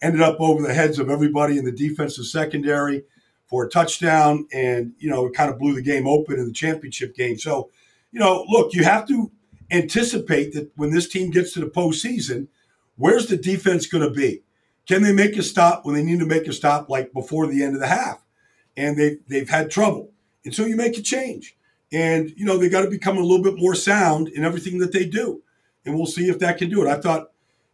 ended 0.00 0.22
up 0.22 0.40
over 0.40 0.62
the 0.62 0.74
heads 0.74 0.98
of 0.98 1.10
everybody 1.10 1.58
in 1.58 1.64
the 1.64 1.72
defensive 1.72 2.26
secondary 2.26 3.04
for 3.46 3.64
a 3.64 3.68
touchdown. 3.68 4.46
And, 4.52 4.92
you 4.98 5.10
know, 5.10 5.26
it 5.26 5.34
kind 5.34 5.50
of 5.50 5.58
blew 5.58 5.74
the 5.74 5.82
game 5.82 6.06
open 6.06 6.38
in 6.38 6.46
the 6.46 6.52
championship 6.52 7.14
game. 7.14 7.38
So, 7.38 7.70
you 8.12 8.20
know, 8.20 8.44
look, 8.48 8.74
you 8.74 8.84
have 8.84 9.06
to 9.08 9.30
anticipate 9.70 10.52
that 10.54 10.70
when 10.76 10.90
this 10.90 11.08
team 11.08 11.30
gets 11.30 11.52
to 11.54 11.60
the 11.60 11.66
postseason, 11.66 12.48
where's 12.96 13.26
the 13.26 13.36
defense 13.36 13.86
going 13.86 14.04
to 14.04 14.10
be? 14.10 14.42
Can 14.86 15.02
they 15.02 15.12
make 15.12 15.36
a 15.36 15.42
stop 15.42 15.84
when 15.84 15.96
they 15.96 16.02
need 16.02 16.20
to 16.20 16.26
make 16.26 16.46
a 16.46 16.52
stop, 16.52 16.88
like 16.88 17.12
before 17.12 17.48
the 17.48 17.64
end 17.64 17.74
of 17.74 17.80
the 17.80 17.88
half? 17.88 18.24
And 18.76 18.96
they've, 18.96 19.18
they've 19.28 19.48
had 19.48 19.70
trouble. 19.70 20.12
And 20.44 20.54
so 20.54 20.64
you 20.64 20.76
make 20.76 20.96
a 20.96 21.02
change. 21.02 21.56
And, 21.92 22.30
you 22.36 22.44
know, 22.44 22.56
they 22.56 22.68
got 22.68 22.82
to 22.82 22.90
become 22.90 23.16
a 23.16 23.22
little 23.22 23.42
bit 23.42 23.56
more 23.56 23.74
sound 23.74 24.28
in 24.28 24.44
everything 24.44 24.78
that 24.78 24.92
they 24.92 25.04
do. 25.04 25.42
And 25.86 25.94
we'll 25.94 26.06
see 26.06 26.28
if 26.28 26.38
that 26.40 26.58
can 26.58 26.68
do 26.68 26.84
it. 26.84 26.88
I 26.88 27.00
thought, 27.00 27.30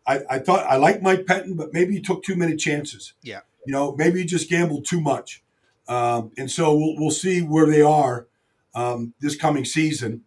I, 0.06 0.20
I 0.30 0.38
thought 0.38 0.66
I 0.66 0.76
like 0.76 1.02
Mike 1.02 1.24
Pettine, 1.24 1.56
but 1.56 1.72
maybe 1.72 1.94
he 1.94 2.00
took 2.00 2.22
too 2.22 2.36
many 2.36 2.56
chances. 2.56 3.14
Yeah. 3.22 3.40
You 3.66 3.72
know, 3.72 3.96
maybe 3.96 4.20
he 4.20 4.24
just 4.26 4.50
gambled 4.50 4.84
too 4.84 5.00
much. 5.00 5.42
Um, 5.88 6.30
and 6.36 6.50
so 6.50 6.74
we'll, 6.76 6.96
we'll 6.96 7.10
see 7.10 7.40
where 7.40 7.66
they 7.66 7.82
are 7.82 8.26
um, 8.74 9.14
this 9.20 9.36
coming 9.36 9.64
season 9.64 10.22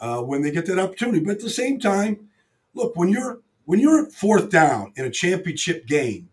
uh, 0.00 0.20
when 0.22 0.42
they 0.42 0.50
get 0.50 0.66
that 0.66 0.78
opportunity. 0.78 1.20
But 1.20 1.32
at 1.36 1.40
the 1.40 1.50
same 1.50 1.78
time, 1.78 2.28
look 2.74 2.96
when 2.96 3.08
you're 3.08 3.40
when 3.64 3.80
you're 3.80 4.10
fourth 4.10 4.50
down 4.50 4.92
in 4.96 5.04
a 5.04 5.10
championship 5.10 5.86
game, 5.86 6.30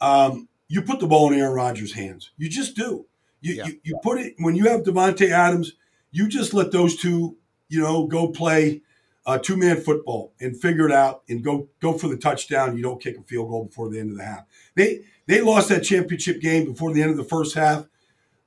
um, 0.00 0.48
you 0.68 0.82
put 0.82 1.00
the 1.00 1.06
ball 1.06 1.32
in 1.32 1.38
Aaron 1.38 1.52
Rodgers' 1.52 1.92
hands. 1.92 2.30
You 2.38 2.48
just 2.48 2.74
do. 2.74 3.06
You, 3.42 3.54
yeah. 3.54 3.66
you, 3.66 3.80
you 3.82 3.98
put 4.02 4.18
it 4.18 4.34
when 4.38 4.56
you 4.56 4.64
have 4.68 4.82
Davante 4.82 5.28
Adams. 5.28 5.72
You 6.12 6.28
just 6.28 6.54
let 6.54 6.72
those 6.72 6.96
two, 6.96 7.36
you 7.68 7.80
know, 7.80 8.06
go 8.06 8.28
play 8.28 8.82
uh, 9.24 9.38
two 9.38 9.56
man 9.56 9.80
football 9.80 10.32
and 10.40 10.60
figure 10.60 10.86
it 10.86 10.92
out 10.92 11.22
and 11.28 11.44
go 11.44 11.68
go 11.80 11.92
for 11.92 12.08
the 12.08 12.16
touchdown. 12.16 12.76
You 12.76 12.82
don't 12.82 13.00
kick 13.00 13.16
a 13.18 13.22
field 13.22 13.48
goal 13.48 13.64
before 13.66 13.88
the 13.88 13.98
end 14.00 14.10
of 14.10 14.16
the 14.16 14.24
half. 14.24 14.44
They 14.74 15.04
they 15.26 15.40
lost 15.40 15.68
that 15.68 15.84
championship 15.84 16.40
game 16.40 16.64
before 16.64 16.92
the 16.92 17.02
end 17.02 17.10
of 17.10 17.16
the 17.16 17.24
first 17.24 17.54
half. 17.54 17.86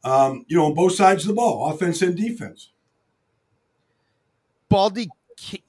Um, 0.03 0.45
you 0.47 0.57
know, 0.57 0.65
on 0.65 0.75
both 0.75 0.93
sides 0.93 1.23
of 1.23 1.29
the 1.29 1.33
ball, 1.33 1.71
offense 1.71 2.01
and 2.01 2.15
defense. 2.15 2.71
Baldy, 4.69 5.09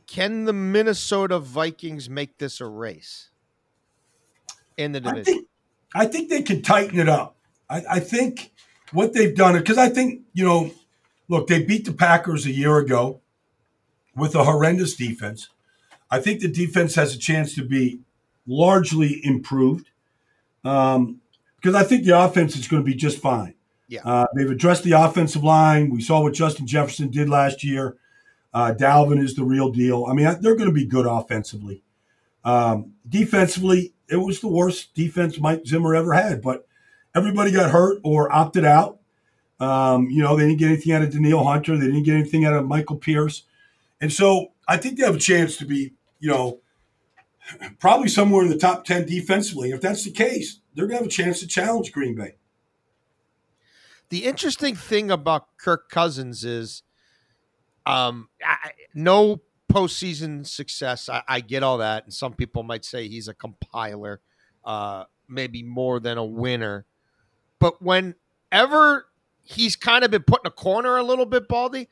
can 0.07 0.45
the 0.45 0.53
Minnesota 0.53 1.39
Vikings 1.39 2.11
make 2.11 2.37
this 2.39 2.61
a 2.61 2.67
race 2.67 3.31
in 4.77 4.93
the 4.93 5.01
division? 5.01 5.21
I 5.21 5.25
think, 5.25 5.47
I 5.95 6.07
think 6.07 6.31
they 6.31 6.43
can 6.43 6.63
tighten 6.63 6.99
it 6.99 7.09
up. 7.09 7.37
I, 7.71 7.83
I 7.93 8.01
think 8.01 8.53
what 8.93 9.15
they've 9.15 9.35
done, 9.35 9.57
because 9.57 9.79
I 9.79 9.89
think, 9.89 10.23
you 10.35 10.45
know, 10.45 10.71
look, 11.29 11.47
they 11.47 11.63
beat 11.63 11.85
the 11.85 11.93
Packers 11.93 12.47
a 12.47 12.51
year 12.51 12.79
ago 12.79 13.21
with 14.17 14.35
a 14.35 14.45
horrendous 14.45 14.95
defense. 14.95 15.49
I 16.11 16.21
think 16.21 16.41
the 16.41 16.49
defense 16.49 16.95
has 16.95 17.15
a 17.15 17.19
chance 17.19 17.55
to 17.57 17.65
be 17.65 18.01
largely 18.47 19.21
improved 19.25 19.91
um, 20.65 21.21
because 21.57 21.75
I 21.75 21.85
think 21.85 22.05
the 22.05 22.19
offense 22.19 22.57
is 22.57 22.69
going 22.69 22.83
to 22.83 22.87
be 22.87 22.95
just 22.95 23.19
fine. 23.19 23.55
Yeah. 23.89 24.01
Uh, 24.05 24.27
they've 24.35 24.51
addressed 24.51 24.83
the 24.83 24.93
offensive 24.93 25.45
line. 25.45 25.91
We 25.91 26.01
saw 26.01 26.21
what 26.23 26.35
Justin 26.35 26.67
Jefferson 26.67 27.11
did 27.11 27.29
last 27.29 27.63
year. 27.63 27.97
Uh, 28.53 28.75
Dalvin 28.77 29.23
is 29.23 29.35
the 29.35 29.45
real 29.45 29.71
deal. 29.71 30.07
I 30.07 30.15
mean, 30.15 30.25
they're 30.41 30.57
going 30.57 30.69
to 30.69 30.73
be 30.75 30.87
good 30.87 31.07
offensively. 31.07 31.83
Um, 32.45 32.95
defensively, 33.09 33.93
it 34.09 34.17
was 34.17 34.41
the 34.41 34.49
worst 34.49 34.95
defense 34.95 35.39
Mike 35.39 35.67
Zimmer 35.67 35.95
ever 35.95 36.13
had, 36.13 36.41
but 36.41 36.67
everybody 37.15 37.51
got 37.51 37.71
hurt 37.71 37.99
or 38.05 38.33
opted 38.33 38.65
out. 38.65 39.01
Um, 39.59 40.09
you 40.11 40.23
know, 40.23 40.37
they 40.37 40.47
didn't 40.47 40.59
get 40.59 40.69
anything 40.69 40.93
out 40.93 41.03
of 41.03 41.13
Danielle 41.13 41.45
Hunter. 41.45 41.77
They 41.77 41.87
didn't 41.87 42.05
get 42.05 42.15
anything 42.15 42.45
out 42.45 42.55
of 42.55 42.67
Michael 42.67 42.97
Pierce. 42.97 43.43
And 44.01 44.13
so 44.13 44.49
I 44.69 44.77
think 44.77 44.99
they 44.99 45.05
have 45.05 45.17
a 45.17 45.21
chance 45.21 45.57
to 45.59 45.65
be, 45.65 45.95
you 46.21 46.31
know, 46.31 46.61
probably 47.79 48.09
somewhere 48.09 48.43
in 48.43 48.51
the 48.51 48.59
top 48.59 48.85
10 48.85 49.07
defensively. 49.07 49.71
If 49.71 49.81
that's 49.81 50.05
the 50.05 50.11
case, 50.11 50.61
they're 50.75 50.87
going 50.87 50.99
to 50.99 51.05
have 51.05 51.07
a 51.07 51.11
chance 51.11 51.41
to 51.41 51.47
challenge 51.47 51.93
Green 51.93 52.15
Bay. 52.15 52.37
The 54.09 54.25
interesting 54.25 54.77
thing 54.77 55.11
about 55.11 55.57
Kirk 55.59 55.89
Cousins 55.91 56.45
is 56.45 56.83
um, 57.87 58.29
I, 58.45 58.71
no 58.95 59.43
postseason 59.73 60.47
success. 60.47 61.09
I, 61.09 61.23
I, 61.27 61.41
get 61.41 61.63
all 61.63 61.79
that, 61.79 62.05
and 62.05 62.15
some 62.15 62.35
people 62.35 62.63
might 62.63 62.85
say 62.85 63.09
he's 63.09 63.27
a 63.27 63.35
compiler, 63.35 64.21
uh, 64.65 65.05
maybe 65.29 65.63
more 65.63 65.99
than 65.99 66.19
a 66.19 66.25
winner. 66.25 66.87
But 67.59 67.83
whenever 67.83 69.07
he's 69.43 69.77
kind 69.77 70.05
of 70.05 70.11
been 70.11 70.23
put 70.23 70.43
in 70.45 70.49
a 70.49 70.53
corner 70.53 70.97
a 70.97 71.03
little 71.03 71.27
bit, 71.27 71.49
Baldy, 71.49 71.89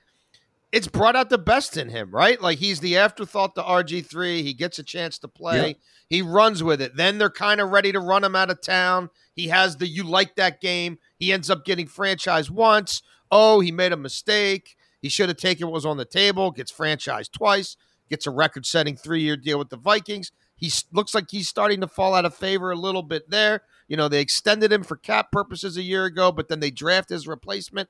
it's 0.74 0.88
brought 0.88 1.14
out 1.14 1.30
the 1.30 1.38
best 1.38 1.76
in 1.76 1.88
him, 1.88 2.10
right? 2.10 2.42
Like 2.42 2.58
he's 2.58 2.80
the 2.80 2.96
afterthought 2.96 3.54
to 3.54 3.62
RG 3.62 4.06
three. 4.06 4.42
He 4.42 4.52
gets 4.52 4.76
a 4.80 4.82
chance 4.82 5.20
to 5.20 5.28
play. 5.28 5.68
Yeah. 5.68 5.74
He 6.08 6.20
runs 6.20 6.64
with 6.64 6.82
it. 6.82 6.96
Then 6.96 7.18
they're 7.18 7.30
kind 7.30 7.60
of 7.60 7.70
ready 7.70 7.92
to 7.92 8.00
run 8.00 8.24
him 8.24 8.34
out 8.34 8.50
of 8.50 8.60
town. 8.60 9.10
He 9.36 9.48
has 9.48 9.76
the 9.76 9.86
you 9.86 10.02
like 10.02 10.34
that 10.34 10.60
game. 10.60 10.98
He 11.16 11.32
ends 11.32 11.48
up 11.48 11.64
getting 11.64 11.86
franchise 11.86 12.50
once. 12.50 13.02
Oh, 13.30 13.60
he 13.60 13.70
made 13.70 13.92
a 13.92 13.96
mistake. 13.96 14.76
He 15.00 15.08
should 15.08 15.28
have 15.28 15.38
taken 15.38 15.68
what 15.68 15.74
was 15.74 15.86
on 15.86 15.96
the 15.96 16.04
table, 16.04 16.50
gets 16.50 16.72
franchised 16.72 17.30
twice, 17.30 17.76
gets 18.10 18.26
a 18.26 18.32
record 18.32 18.66
setting 18.66 18.96
three 18.96 19.22
year 19.22 19.36
deal 19.36 19.60
with 19.60 19.68
the 19.70 19.76
Vikings. 19.76 20.32
He 20.56 20.72
looks 20.92 21.14
like 21.14 21.30
he's 21.30 21.48
starting 21.48 21.82
to 21.82 21.88
fall 21.88 22.14
out 22.14 22.24
of 22.24 22.34
favor 22.34 22.72
a 22.72 22.76
little 22.76 23.02
bit 23.02 23.30
there. 23.30 23.62
You 23.86 23.96
know, 23.96 24.08
they 24.08 24.20
extended 24.20 24.72
him 24.72 24.82
for 24.82 24.96
cap 24.96 25.30
purposes 25.30 25.76
a 25.76 25.82
year 25.82 26.04
ago, 26.04 26.32
but 26.32 26.48
then 26.48 26.58
they 26.58 26.72
draft 26.72 27.10
his 27.10 27.28
replacement. 27.28 27.88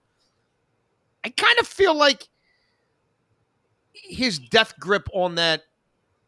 I 1.24 1.30
kind 1.30 1.58
of 1.58 1.66
feel 1.66 1.96
like 1.96 2.28
his 3.94 4.38
death 4.38 4.74
grip 4.78 5.08
on 5.12 5.36
that 5.36 5.62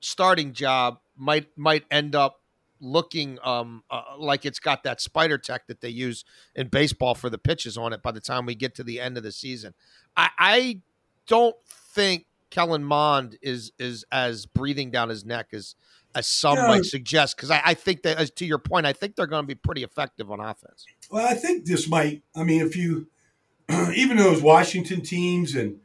starting 0.00 0.52
job 0.52 0.98
might 1.16 1.48
might 1.56 1.84
end 1.90 2.14
up 2.14 2.40
looking 2.80 3.38
um, 3.42 3.82
uh, 3.90 4.02
like 4.18 4.44
it's 4.44 4.58
got 4.58 4.82
that 4.84 5.00
Spider 5.00 5.38
Tack 5.38 5.66
that 5.66 5.80
they 5.80 5.88
use 5.88 6.24
in 6.54 6.68
baseball 6.68 7.14
for 7.14 7.30
the 7.30 7.38
pitches 7.38 7.76
on 7.76 7.92
it 7.92 8.02
by 8.02 8.12
the 8.12 8.20
time 8.20 8.46
we 8.46 8.54
get 8.54 8.74
to 8.76 8.84
the 8.84 9.00
end 9.00 9.16
of 9.16 9.22
the 9.22 9.32
season. 9.32 9.74
I, 10.16 10.30
I 10.38 10.80
don't 11.26 11.56
think 11.66 12.26
Kellen 12.50 12.84
Mond 12.84 13.38
is 13.42 13.72
is 13.78 14.04
as 14.12 14.46
breathing 14.46 14.90
down 14.90 15.08
his 15.08 15.24
neck 15.24 15.48
as 15.52 15.74
as 16.14 16.26
some 16.26 16.56
yeah. 16.56 16.68
might 16.68 16.84
suggest. 16.84 17.36
Because 17.36 17.50
I, 17.50 17.60
I, 17.64 17.74
think 17.74 18.02
that, 18.02 18.16
as 18.16 18.30
to 18.32 18.46
your 18.46 18.58
point, 18.58 18.86
I 18.86 18.92
think 18.92 19.16
they're 19.16 19.26
going 19.26 19.42
to 19.42 19.46
be 19.46 19.54
pretty 19.54 19.82
effective 19.82 20.30
on 20.30 20.40
offense. 20.40 20.86
Well, 21.10 21.26
I 21.26 21.34
think 21.34 21.66
this 21.66 21.88
might. 21.88 22.22
I 22.34 22.42
mean, 22.42 22.62
if 22.62 22.76
you 22.76 23.08
even 23.94 24.16
those 24.16 24.40
Washington 24.40 25.02
teams 25.02 25.54
and 25.54 25.80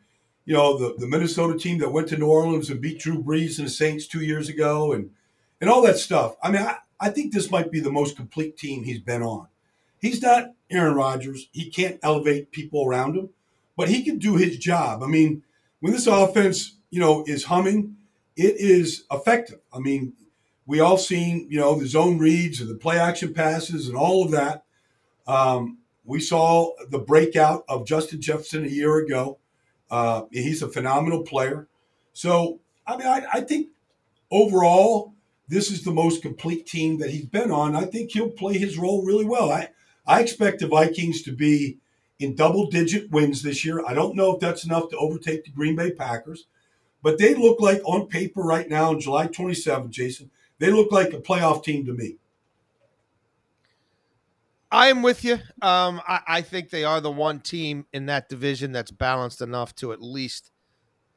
you 0.45 0.53
know 0.53 0.77
the 0.77 0.95
the 0.97 1.07
Minnesota 1.07 1.57
team 1.57 1.79
that 1.79 1.91
went 1.91 2.07
to 2.09 2.17
New 2.17 2.27
Orleans 2.27 2.69
and 2.69 2.81
beat 2.81 2.99
Drew 2.99 3.21
Brees 3.21 3.57
and 3.57 3.67
the 3.67 3.71
Saints 3.71 4.07
two 4.07 4.21
years 4.21 4.49
ago 4.49 4.93
and 4.93 5.11
and 5.59 5.69
all 5.69 5.81
that 5.83 5.97
stuff. 5.97 6.35
I 6.41 6.51
mean, 6.51 6.61
I, 6.61 6.77
I 6.99 7.09
think 7.09 7.33
this 7.33 7.51
might 7.51 7.71
be 7.71 7.79
the 7.79 7.91
most 7.91 8.15
complete 8.15 8.57
team 8.57 8.83
he's 8.83 8.99
been 8.99 9.21
on. 9.21 9.47
He's 9.99 10.21
not 10.21 10.53
Aaron 10.71 10.95
Rodgers. 10.95 11.47
He 11.51 11.69
can't 11.69 11.99
elevate 12.01 12.51
people 12.51 12.85
around 12.85 13.15
him 13.15 13.29
but 13.81 13.89
he 13.89 14.03
can 14.03 14.19
do 14.19 14.35
his 14.35 14.57
job. 14.59 15.01
I 15.01 15.07
mean, 15.07 15.43
when 15.79 15.91
this 15.91 16.05
offense, 16.05 16.75
you 16.91 16.99
know, 16.99 17.23
is 17.27 17.45
humming, 17.45 17.97
it 18.35 18.55
is 18.57 19.05
effective. 19.11 19.59
I 19.73 19.79
mean, 19.79 20.13
we 20.67 20.79
all 20.79 20.97
seen, 20.97 21.47
you 21.49 21.59
know, 21.59 21.73
the 21.73 21.87
zone 21.87 22.19
reads 22.19 22.61
and 22.61 22.69
the 22.69 22.75
play 22.75 22.99
action 22.99 23.33
passes 23.33 23.87
and 23.87 23.97
all 23.97 24.23
of 24.23 24.31
that. 24.31 24.65
Um, 25.27 25.79
we 26.05 26.19
saw 26.19 26.73
the 26.89 26.99
breakout 26.99 27.63
of 27.67 27.87
Justin 27.87 28.21
Jefferson 28.21 28.65
a 28.65 28.69
year 28.69 28.97
ago. 28.97 29.39
Uh, 29.91 30.23
he's 30.31 30.63
a 30.63 30.69
phenomenal 30.69 31.21
player. 31.23 31.67
So, 32.13 32.61
I 32.87 32.97
mean, 32.97 33.07
I, 33.07 33.25
I 33.33 33.41
think 33.41 33.67
overall, 34.31 35.13
this 35.49 35.69
is 35.69 35.83
the 35.83 35.91
most 35.91 36.21
complete 36.21 36.65
team 36.65 36.97
that 36.99 37.09
he's 37.09 37.25
been 37.25 37.51
on. 37.51 37.75
I 37.75 37.83
think 37.83 38.11
he'll 38.11 38.29
play 38.29 38.57
his 38.57 38.77
role 38.77 39.05
really 39.05 39.25
well. 39.25 39.51
I, 39.51 39.69
I 40.07 40.21
expect 40.21 40.61
the 40.61 40.67
Vikings 40.67 41.21
to 41.23 41.31
be 41.33 41.77
in 42.19 42.35
double 42.35 42.69
digit 42.69 43.11
wins 43.11 43.43
this 43.43 43.65
year. 43.65 43.83
I 43.85 43.93
don't 43.93 44.15
know 44.15 44.33
if 44.35 44.39
that's 44.39 44.63
enough 44.63 44.89
to 44.89 44.97
overtake 44.97 45.43
the 45.43 45.51
Green 45.51 45.75
Bay 45.75 45.91
Packers, 45.91 46.45
but 47.03 47.17
they 47.17 47.35
look 47.35 47.59
like 47.59 47.81
on 47.83 48.07
paper 48.07 48.41
right 48.41 48.69
now 48.69 48.91
on 48.91 48.99
July 49.01 49.27
27th, 49.27 49.89
Jason, 49.89 50.31
they 50.59 50.71
look 50.71 50.91
like 50.91 51.13
a 51.13 51.17
playoff 51.17 51.63
team 51.63 51.85
to 51.85 51.93
me. 51.93 52.15
I 54.71 54.87
am 54.87 55.01
with 55.01 55.25
you. 55.25 55.33
Um, 55.61 56.01
I, 56.07 56.21
I, 56.27 56.41
think 56.41 56.69
they 56.69 56.85
are 56.85 57.01
the 57.01 57.11
one 57.11 57.41
team 57.41 57.85
in 57.91 58.05
that 58.05 58.29
division 58.29 58.71
that's 58.71 58.91
balanced 58.91 59.41
enough 59.41 59.75
to 59.75 59.91
at 59.91 60.01
least, 60.01 60.49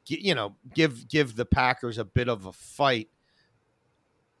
you 0.07 0.35
know, 0.35 0.55
give 0.73 1.07
give 1.07 1.35
the 1.35 1.45
Packers 1.45 1.97
a 1.97 2.03
bit 2.03 2.27
of 2.27 2.45
a 2.45 2.51
fight. 2.51 3.07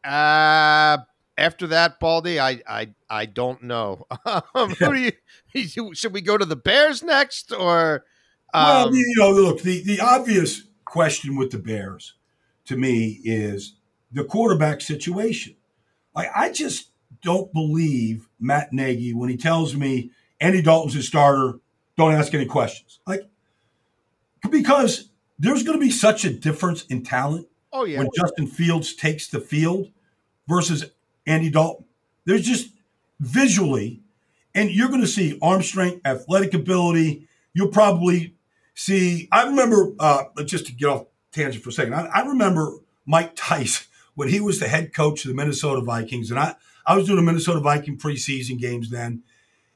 Uh, 0.03 0.97
after 1.37 1.67
that, 1.67 1.99
Baldy, 1.99 2.39
I 2.39 2.61
I 2.67 2.93
I 3.09 3.25
don't 3.25 3.63
know. 3.63 4.05
Um, 4.53 4.71
who 4.71 4.93
do 4.93 5.11
you 5.53 5.95
should 5.95 6.13
we 6.13 6.21
go 6.21 6.37
to 6.37 6.45
the 6.45 6.55
Bears 6.55 7.03
next 7.03 7.51
or? 7.51 8.05
Um, 8.53 8.63
well, 8.63 8.95
you 8.95 9.13
know, 9.17 9.31
look 9.31 9.61
the 9.61 9.83
the 9.83 10.01
obvious 10.01 10.63
question 10.83 11.35
with 11.35 11.51
the 11.51 11.57
Bears 11.57 12.15
to 12.65 12.77
me 12.77 13.21
is 13.23 13.75
the 14.11 14.23
quarterback 14.23 14.81
situation. 14.81 15.55
Like 16.15 16.29
I 16.35 16.51
just 16.51 16.89
don't 17.25 17.51
believe 17.51 18.29
Matt 18.39 18.71
Nagy 18.71 19.13
when 19.13 19.29
he 19.29 19.35
tells 19.35 19.75
me 19.75 20.11
Andy 20.39 20.61
Dalton's 20.61 20.95
a 20.95 21.03
starter. 21.03 21.59
Don't 21.97 22.13
ask 22.13 22.33
any 22.33 22.45
questions. 22.45 22.99
Like 23.05 23.27
because 24.49 25.09
there's 25.39 25.63
going 25.63 25.77
to 25.77 25.83
be 25.83 25.91
such 25.91 26.23
a 26.23 26.29
difference 26.29 26.85
in 26.85 27.03
talent. 27.03 27.47
Oh 27.73 27.83
yeah. 27.83 27.97
When 27.97 28.09
Justin 28.15 28.47
Fields 28.47 28.95
takes 28.95 29.27
the 29.27 29.39
field 29.39 29.91
versus 30.47 30.85
Andy 31.25 31.49
Dalton, 31.49 31.85
there's 32.25 32.45
just 32.45 32.69
visually, 33.19 34.01
and 34.53 34.69
you're 34.69 34.87
going 34.89 35.01
to 35.01 35.07
see 35.07 35.37
arm 35.41 35.61
strength, 35.63 36.05
athletic 36.05 36.53
ability. 36.53 37.27
You'll 37.53 37.69
probably 37.69 38.35
see. 38.75 39.27
I 39.31 39.47
remember 39.47 39.93
uh, 39.99 40.25
just 40.45 40.67
to 40.67 40.73
get 40.73 40.87
off 40.87 41.07
tangent 41.31 41.63
for 41.63 41.71
a 41.71 41.73
second. 41.73 41.95
I, 41.95 42.05
I 42.05 42.21
remember 42.21 42.71
Mike 43.05 43.33
Tice 43.35 43.87
when 44.15 44.29
he 44.29 44.39
was 44.39 44.59
the 44.59 44.67
head 44.67 44.93
coach 44.93 45.25
of 45.25 45.29
the 45.29 45.35
Minnesota 45.35 45.81
Vikings, 45.81 46.29
and 46.29 46.39
I 46.39 46.55
I 46.85 46.95
was 46.95 47.07
doing 47.07 47.19
a 47.19 47.21
Minnesota 47.21 47.59
Viking 47.59 47.97
preseason 47.97 48.59
games 48.59 48.89
then, 48.89 49.23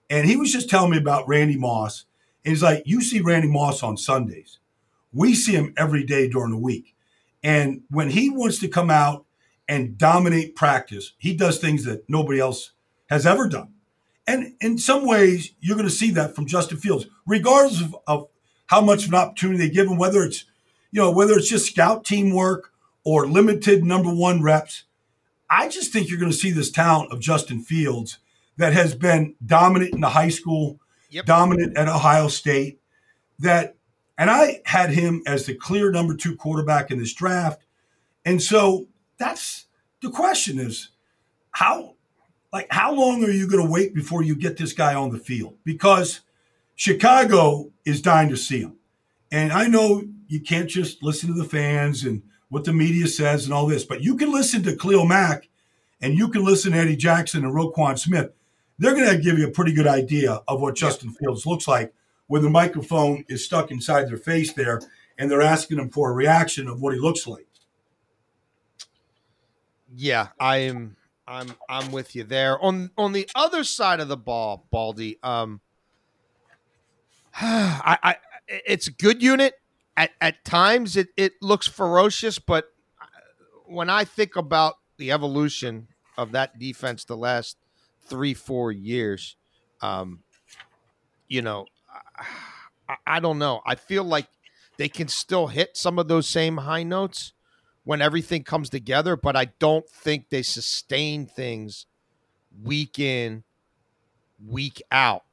and 0.10 0.28
he 0.28 0.36
was 0.36 0.52
just 0.52 0.70
telling 0.70 0.92
me 0.92 0.98
about 0.98 1.28
Randy 1.28 1.58
Moss. 1.58 2.06
And 2.44 2.52
he's 2.52 2.64
like, 2.64 2.84
You 2.86 3.02
see 3.02 3.20
Randy 3.20 3.48
Moss 3.48 3.84
on 3.84 3.98
Sundays. 3.98 4.60
We 5.12 5.34
see 5.34 5.54
him 5.54 5.74
every 5.78 6.04
day 6.04 6.28
during 6.28 6.52
the 6.52 6.58
week. 6.58 6.96
And 7.44 7.82
when 7.90 8.12
he 8.12 8.30
wants 8.30 8.60
to 8.60 8.68
come 8.68 8.90
out 8.90 9.26
and 9.68 9.98
dominate 9.98 10.56
practice, 10.56 11.14
he 11.18 11.36
does 11.36 11.60
things 11.60 11.86
that 11.86 12.10
nobody 12.10 12.40
else 12.40 12.72
has 13.10 13.26
ever 13.26 13.48
done. 13.48 13.74
And 14.28 14.54
in 14.62 14.78
some 14.78 15.08
ways, 15.08 15.54
you're 15.60 15.78
going 15.78 15.90
to 15.90 15.94
see 15.94 16.12
that 16.12 16.36
from 16.36 16.46
Justin 16.46 16.78
Fields, 16.78 17.08
regardless 17.26 17.82
of, 17.82 17.96
of 18.06 18.28
how 18.68 18.82
much 18.82 19.06
of 19.06 19.10
an 19.10 19.16
opportunity 19.16 19.58
they 19.58 19.74
give 19.74 19.88
him, 19.88 19.98
whether 19.98 20.24
it's, 20.24 20.46
you 20.92 21.02
know, 21.02 21.12
whether 21.12 21.34
it's 21.34 21.50
just 21.50 21.72
scout 21.72 22.06
teamwork 22.06 22.72
or 23.04 23.26
limited 23.26 23.84
number 23.84 24.14
one 24.14 24.44
reps. 24.44 24.84
I 25.50 25.68
just 25.68 25.92
think 25.92 26.10
you're 26.10 26.20
going 26.20 26.32
to 26.32 26.38
see 26.38 26.52
this 26.52 26.72
talent 26.72 27.12
of 27.12 27.20
Justin 27.20 27.62
Fields 27.62 28.20
that 28.58 28.74
has 28.74 28.94
been 28.94 29.36
dominant 29.46 29.94
in 29.94 30.02
the 30.02 30.10
high 30.10 30.30
school, 30.30 30.80
yep. 31.10 31.26
dominant 31.26 31.78
at 31.78 31.88
Ohio 31.88 32.28
State. 32.28 32.80
That, 33.40 33.76
and 34.18 34.30
I 34.30 34.62
had 34.66 34.92
him 34.92 35.24
as 35.26 35.46
the 35.46 35.56
clear 35.56 35.92
number 35.92 36.16
two 36.16 36.36
quarterback 36.36 36.92
in 36.92 37.00
this 37.00 37.14
draft. 37.14 37.64
And 38.26 38.42
so 38.42 38.88
that's 39.18 39.66
the 40.02 40.10
question 40.10 40.60
is 40.60 40.90
how, 41.52 41.96
like, 42.52 42.68
how 42.70 42.94
long 42.94 43.24
are 43.24 43.32
you 43.32 43.48
going 43.48 43.66
to 43.66 43.72
wait 43.72 43.96
before 43.96 44.24
you 44.24 44.36
get 44.36 44.58
this 44.58 44.74
guy 44.74 44.94
on 44.94 45.12
the 45.12 45.20
field? 45.20 45.56
Because 45.64 46.22
Chicago 46.76 47.72
is 47.86 48.02
dying 48.02 48.30
to 48.30 48.38
see 48.38 48.60
him. 48.60 48.76
And 49.32 49.52
I 49.52 49.68
know 49.68 50.04
you 50.28 50.42
can't 50.42 50.70
just 50.70 51.04
listen 51.04 51.34
to 51.34 51.42
the 51.42 51.48
fans 51.48 52.04
and 52.04 52.24
what 52.50 52.66
the 52.66 52.74
media 52.74 53.08
says 53.08 53.46
and 53.46 53.54
all 53.54 53.68
this, 53.68 53.86
but 53.86 54.02
you 54.02 54.18
can 54.18 54.32
listen 54.32 54.64
to 54.64 54.76
Khalil 54.76 55.06
Mack 55.06 55.48
and 56.02 56.16
you 56.16 56.30
can 56.30 56.44
listen 56.44 56.72
to 56.72 56.78
Eddie 56.78 56.96
Jackson 56.96 57.46
and 57.46 57.54
Roquan 57.54 57.98
Smith. 57.98 58.32
They're 58.78 58.96
going 58.96 59.10
to 59.10 59.18
give 59.18 59.38
you 59.38 59.48
a 59.48 59.52
pretty 59.52 59.74
good 59.74 59.88
idea 59.88 60.42
of 60.48 60.62
what 60.62 60.76
Justin 60.76 61.12
Fields 61.12 61.46
looks 61.46 61.68
like 61.68 61.94
when 62.28 62.42
the 62.42 62.50
microphone 62.50 63.26
is 63.28 63.46
stuck 63.46 63.72
inside 63.72 64.08
their 64.08 64.18
face 64.18 64.54
there 64.54 64.82
and 65.18 65.30
they're 65.30 65.42
asking 65.42 65.80
him 65.80 65.90
for 65.90 66.10
a 66.10 66.14
reaction 66.14 66.68
of 66.68 66.82
what 66.82 66.94
he 66.94 67.00
looks 67.00 67.28
like. 67.28 67.46
Yeah, 69.96 70.30
I 70.40 70.58
am 70.58 70.96
I'm 71.28 71.54
I'm 71.68 71.92
with 71.92 72.16
you 72.16 72.24
there. 72.24 72.64
On 72.64 72.92
on 72.98 73.12
the 73.12 73.30
other 73.36 73.64
side 73.64 74.00
of 74.00 74.08
the 74.08 74.18
ball, 74.18 74.66
Baldy, 74.72 75.18
um 75.24 75.62
I, 77.36 77.98
I 78.02 78.16
it's 78.48 78.88
a 78.88 78.92
good 78.92 79.22
unit 79.22 79.59
at, 80.00 80.12
at 80.22 80.46
times 80.46 80.96
it, 80.96 81.10
it 81.18 81.34
looks 81.42 81.68
ferocious, 81.68 82.40
but 82.40 82.72
when 83.66 83.90
I 83.90 84.06
think 84.06 84.38
about 84.38 84.76
the 84.98 85.12
evolution 85.12 85.90
of 86.18 86.32
that 86.32 86.58
defense 86.58 87.04
the 87.04 87.18
last 87.18 87.58
three, 88.06 88.34
four 88.34 88.72
years, 88.72 89.36
um, 89.82 90.22
you 91.28 91.42
know, 91.42 91.66
I, 92.88 92.96
I 93.06 93.20
don't 93.20 93.40
know. 93.40 93.62
I 93.66 93.76
feel 93.76 94.06
like 94.06 94.28
they 94.78 94.88
can 94.88 95.10
still 95.10 95.48
hit 95.48 95.76
some 95.76 96.00
of 96.00 96.08
those 96.08 96.30
same 96.30 96.58
high 96.58 96.84
notes 96.84 97.34
when 97.84 98.02
everything 98.02 98.46
comes 98.46 98.70
together, 98.70 99.18
but 99.18 99.36
I 99.36 99.50
don't 99.60 99.88
think 99.90 100.30
they 100.30 100.44
sustain 100.44 101.26
things 101.26 101.88
week 102.64 103.00
in, 103.00 103.44
week 104.48 104.82
out 104.92 105.24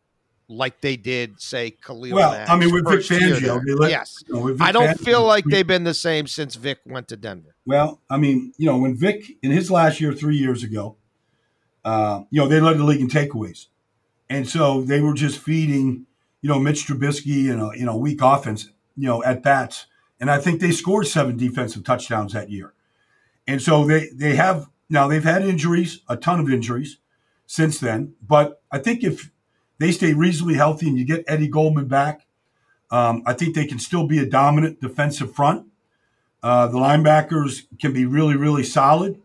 like 0.49 0.81
they 0.81 0.97
did, 0.97 1.41
say 1.41 1.71
Khalil. 1.71 2.15
Well, 2.15 2.45
I 2.49 2.57
mean, 2.57 2.73
with 2.73 2.89
Vic 2.89 3.01
Fangio, 3.01 3.61
let, 3.79 3.91
yes, 3.91 4.23
you 4.29 4.35
know, 4.35 4.57
I 4.61 4.73
don't 4.73 4.89
Fangio, 4.89 5.05
feel 5.05 5.25
like 5.25 5.45
they've 5.45 5.67
been 5.67 5.85
the 5.85 5.95
same 5.95 6.27
since 6.27 6.55
Vic 6.55 6.79
went 6.87 7.09
to 7.09 7.17
Denver. 7.17 7.55
Well, 7.65 8.01
I 8.09 8.17
mean, 8.17 8.53
you 8.57 8.67
know, 8.67 8.79
when 8.79 8.97
Vic 8.97 9.33
in 9.43 9.51
his 9.51 9.71
last 9.71 10.01
year, 10.01 10.13
three 10.13 10.37
years 10.37 10.63
ago, 10.63 10.97
uh, 11.85 12.23
you 12.31 12.41
know, 12.41 12.49
they 12.49 12.61
led 12.61 12.79
the 12.79 12.85
league 12.85 13.01
in 13.01 13.09
takeaways, 13.09 13.67
and 14.29 14.49
so 14.49 14.83
they 14.83 15.01
were 15.01 15.15
just 15.15 15.39
feeding, 15.39 16.07
you 16.43 16.49
know, 16.49 16.61
Mitch 16.61 16.87
Trubisky 16.87 17.51
and 17.51 17.61
a 17.61 17.77
you 17.77 17.85
know 17.85 17.97
weak 17.97 18.21
offense, 18.23 18.71
you 18.97 19.07
know, 19.07 19.23
at 19.25 19.43
bats, 19.43 19.87
and 20.21 20.31
I 20.31 20.39
think 20.39 20.61
they 20.61 20.71
scored 20.71 21.09
seven 21.09 21.37
defensive 21.37 21.85
touchdowns 21.85 22.33
that 22.33 22.51
year, 22.51 22.73
and 23.47 23.61
so 23.61 23.85
they 23.85 24.11
they 24.15 24.37
have 24.37 24.69
now 24.89 25.09
they've 25.09 25.25
had 25.25 25.43
injuries, 25.43 26.03
a 26.09 26.17
ton 26.17 26.39
of 26.39 26.49
injuries 26.49 26.99
since 27.47 27.79
then, 27.79 28.15
but 28.21 28.61
I 28.71 28.79
think 28.79 29.03
if 29.03 29.31
they 29.79 29.93
stay 29.93 30.15
reasonably 30.15 30.55
healthy 30.55 30.89
and 30.89 30.99
you 30.99 31.05
get 31.05 31.25
Eddie 31.27 31.49
Goldman 31.49 31.87
back, 31.87 32.27
um, 32.91 33.23
I 33.27 33.33
think 33.33 33.55
they 33.55 33.67
can 33.67 33.79
still 33.79 34.07
be 34.07 34.19
a 34.19 34.27
dominant 34.27 34.81
defensive 34.81 35.35
front. 35.35 35.67
Uh, 36.43 36.69
the 36.69 36.79
linebackers 36.79 37.63
can 37.81 37.93
be 37.93 38.05
really, 38.05 38.37
really 38.37 38.63
solid. 38.63 39.21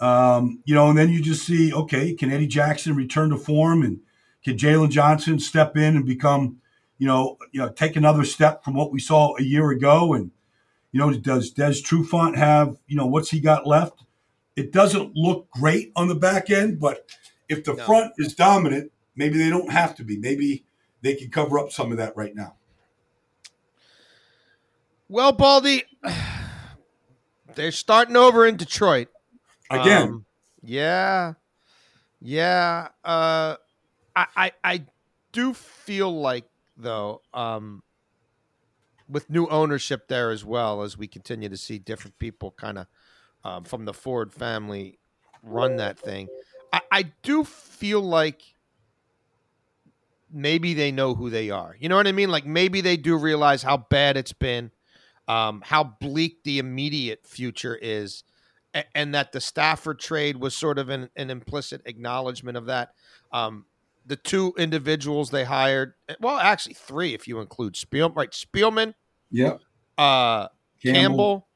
Um, 0.00 0.60
you 0.64 0.74
know, 0.74 0.88
and 0.88 0.98
then 0.98 1.10
you 1.10 1.22
just 1.22 1.44
see, 1.44 1.72
okay, 1.72 2.14
can 2.14 2.30
Eddie 2.30 2.46
Jackson 2.46 2.96
return 2.96 3.30
to 3.30 3.36
form 3.36 3.82
and 3.82 4.00
can 4.44 4.56
Jaylon 4.56 4.90
Johnson 4.90 5.38
step 5.38 5.76
in 5.76 5.96
and 5.96 6.06
become, 6.06 6.58
you 6.98 7.06
know, 7.06 7.38
you 7.52 7.60
know, 7.60 7.68
take 7.68 7.96
another 7.96 8.24
step 8.24 8.64
from 8.64 8.74
what 8.74 8.92
we 8.92 9.00
saw 9.00 9.34
a 9.38 9.42
year 9.42 9.70
ago? 9.70 10.14
And, 10.14 10.30
you 10.92 11.00
know, 11.00 11.12
does 11.12 11.50
Des 11.50 11.82
Trufant 11.82 12.36
have, 12.36 12.76
you 12.86 12.96
know, 12.96 13.06
what's 13.06 13.30
he 13.30 13.40
got 13.40 13.66
left? 13.66 14.04
It 14.54 14.72
doesn't 14.72 15.14
look 15.14 15.50
great 15.50 15.92
on 15.96 16.08
the 16.08 16.14
back 16.14 16.48
end, 16.50 16.80
but 16.80 17.06
if 17.48 17.64
the 17.64 17.74
no. 17.74 17.84
front 17.84 18.12
is 18.18 18.34
dominant, 18.34 18.92
maybe 19.16 19.38
they 19.38 19.50
don't 19.50 19.70
have 19.70 19.94
to 19.96 20.04
be. 20.04 20.18
Maybe 20.18 20.64
they 21.02 21.14
can 21.14 21.30
cover 21.30 21.58
up 21.58 21.72
some 21.72 21.90
of 21.90 21.98
that 21.98 22.16
right 22.16 22.34
now. 22.34 22.56
Well, 25.08 25.32
Baldy, 25.32 25.84
they're 27.54 27.72
starting 27.72 28.16
over 28.16 28.46
in 28.46 28.56
Detroit 28.56 29.08
again. 29.70 30.02
Um, 30.08 30.26
yeah, 30.62 31.34
yeah. 32.20 32.88
Uh, 33.04 33.56
I, 34.14 34.26
I, 34.36 34.52
I 34.64 34.84
do 35.32 35.54
feel 35.54 36.12
like 36.18 36.44
though, 36.76 37.22
um, 37.32 37.82
with 39.08 39.30
new 39.30 39.46
ownership 39.46 40.08
there 40.08 40.30
as 40.30 40.44
well 40.44 40.82
as 40.82 40.98
we 40.98 41.06
continue 41.06 41.48
to 41.48 41.56
see 41.56 41.78
different 41.78 42.18
people 42.18 42.50
kind 42.50 42.78
of 42.78 42.86
um, 43.44 43.64
from 43.64 43.84
the 43.84 43.94
Ford 43.94 44.32
family 44.32 44.98
run 45.42 45.76
that 45.76 45.98
thing. 45.98 46.28
I, 46.72 46.80
I 46.90 47.02
do 47.22 47.44
feel 47.44 48.00
like 48.00 48.42
maybe 50.36 50.74
they 50.74 50.92
know 50.92 51.14
who 51.14 51.30
they 51.30 51.50
are. 51.50 51.76
You 51.80 51.88
know 51.88 51.96
what 51.96 52.06
I 52.06 52.12
mean? 52.12 52.30
Like 52.30 52.46
maybe 52.46 52.80
they 52.80 52.96
do 52.96 53.16
realize 53.16 53.62
how 53.62 53.78
bad 53.78 54.16
it's 54.16 54.32
been, 54.32 54.70
um, 55.26 55.62
how 55.64 55.82
bleak 55.84 56.44
the 56.44 56.58
immediate 56.58 57.26
future 57.26 57.74
is, 57.74 58.22
and, 58.74 58.84
and 58.94 59.14
that 59.14 59.32
the 59.32 59.40
Stafford 59.40 59.98
trade 59.98 60.36
was 60.36 60.54
sort 60.54 60.78
of 60.78 60.90
an, 60.90 61.08
an 61.16 61.30
implicit 61.30 61.82
acknowledgement 61.86 62.56
of 62.56 62.66
that. 62.66 62.90
Um, 63.32 63.64
the 64.04 64.16
two 64.16 64.54
individuals 64.56 65.30
they 65.30 65.44
hired, 65.44 65.94
well, 66.20 66.38
actually 66.38 66.74
three 66.74 67.14
if 67.14 67.26
you 67.26 67.40
include 67.40 67.74
Spiel, 67.74 68.10
right? 68.10 68.30
Spielman, 68.30 68.94
yeah, 69.30 69.56
uh, 69.98 70.48
Campbell, 70.80 70.92
Campbell 70.92 71.46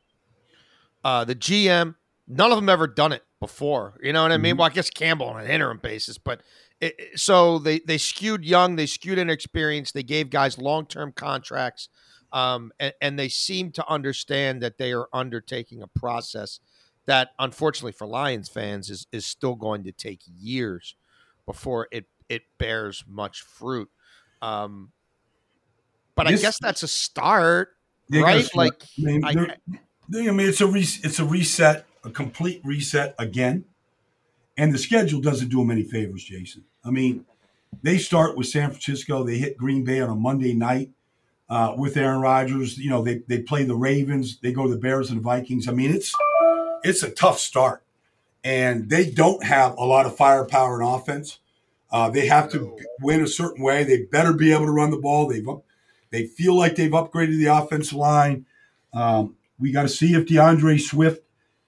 uh, 1.05 1.25
the 1.25 1.35
GM. 1.35 1.95
None 2.27 2.53
of 2.53 2.57
them 2.57 2.69
ever 2.69 2.87
done 2.87 3.12
it 3.12 3.25
before. 3.40 3.99
You 4.03 4.12
know 4.12 4.23
what 4.23 4.33
I 4.33 4.37
mean? 4.37 4.53
Mm-hmm. 4.53 4.61
Well, 4.61 4.69
I 4.69 4.73
guess 4.73 4.90
Campbell 4.90 5.27
on 5.27 5.40
an 5.40 5.51
interim 5.51 5.79
basis, 5.79 6.16
but 6.19 6.43
it, 6.81 7.19
so 7.19 7.59
they 7.59 7.81
they 7.81 7.99
skewed 7.99 8.45
young, 8.45 8.77
they 8.77 8.87
skewed 8.87 9.19
inexperienced, 9.19 9.95
they 9.95 10.03
gave 10.03 10.31
guys 10.31 10.59
long 10.59 10.87
term 10.87 11.12
contracts, 11.12 11.88
um, 12.33 12.73
and, 12.81 12.95
and 13.01 13.19
they 13.19 13.29
seem 13.29 13.71
to 13.73 13.88
understand 13.88 14.62
that 14.62 14.79
they 14.79 14.93
are 14.93 15.09
undertaking 15.12 15.83
a 15.83 15.87
process 15.87 16.61
that 17.07 17.31
unfortunately 17.38 17.93
for 17.93 18.07
Lions 18.07 18.49
fans 18.49 18.88
is 18.88 19.07
is 19.12 19.27
still 19.27 19.55
going 19.55 19.85
to 19.85 19.93
take 19.93 20.21
years 20.38 20.97
before 21.47 21.88
it 21.90 22.07
it 22.29 22.43
bears 22.59 23.05
much 23.09 23.43
fruit. 23.43 23.90
Um, 24.40 24.93
but 26.14 26.29
this, 26.29 26.40
I 26.40 26.43
guess 26.43 26.59
that's 26.61 26.83
a 26.83 26.88
start, 26.88 27.71
right? 28.11 28.49
Like, 28.55 28.83
I 28.99 29.03
mean, 29.03 29.25
I, 29.25 29.31
I 29.31 30.31
mean, 30.31 30.49
it's 30.49 30.61
a 30.61 30.66
re- 30.66 30.81
it's 30.81 31.19
a 31.19 31.25
reset, 31.25 31.87
a 32.05 32.11
complete 32.11 32.61
reset 32.64 33.14
again, 33.19 33.64
and 34.57 34.73
the 34.73 34.79
schedule 34.79 35.21
doesn't 35.21 35.49
do 35.49 35.59
them 35.59 35.71
any 35.71 35.83
favors, 35.83 36.25
Jason. 36.25 36.64
I 36.85 36.90
mean, 36.90 37.25
they 37.83 37.99
start 37.99 38.37
with 38.37 38.49
San 38.49 38.71
Francisco, 38.71 39.25
they 39.25 39.38
hit 39.38 39.57
Green 39.57 39.85
Bay 39.85 40.01
on 40.01 40.11
a 40.11 40.14
Monday 40.14 40.55
night 40.55 40.90
uh, 41.49 41.75
with 41.77 41.97
Aaron 41.97 42.21
Rodgers. 42.21 42.79
You 42.79 42.90
know, 42.90 43.03
they 43.03 43.23
they 43.29 43.43
play 43.43 43.64
the 43.64 43.77
Ravens, 43.77 44.38
they 44.40 44.53
go 44.53 44.64
to 44.64 44.71
the 44.71 44.81
Bears 44.81 45.11
and 45.11 45.19
the 45.19 45.25
Vikings. 45.25 45.69
I 45.69 45.73
mean, 45.73 45.90
it's 45.90 46.14
it's 46.83 47.03
a 47.03 47.11
tough 47.11 47.38
start, 47.38 47.83
and 48.43 48.88
they 48.88 49.11
don't 49.11 49.45
have 49.45 49.77
a 49.77 49.85
lot 49.85 50.07
of 50.07 50.16
firepower 50.16 50.81
in 50.81 50.87
offense. 50.87 51.38
Uh, 51.93 52.09
they 52.09 52.27
have 52.27 52.51
to 52.53 52.79
win 53.01 53.23
a 53.23 53.27
certain 53.27 53.62
way. 53.62 53.85
They 53.85 54.03
better 54.03 54.33
be 54.33 54.53
able 54.53 54.66
to 54.66 54.73
run 54.73 54.90
the 54.90 54.97
ball. 54.97 55.27
They've 55.27 55.47
they 56.11 56.27
feel 56.27 56.57
like 56.57 56.77
they've 56.77 56.90
upgraded 56.90 57.38
the 57.38 57.47
offensive 57.47 57.97
line. 57.97 58.47
Um, 58.93 59.37
we 59.59 59.73
got 59.73 59.83
to 59.83 59.88
see 59.88 60.14
if 60.14 60.27
D'Andre 60.27 60.79
Swift 60.79 61.23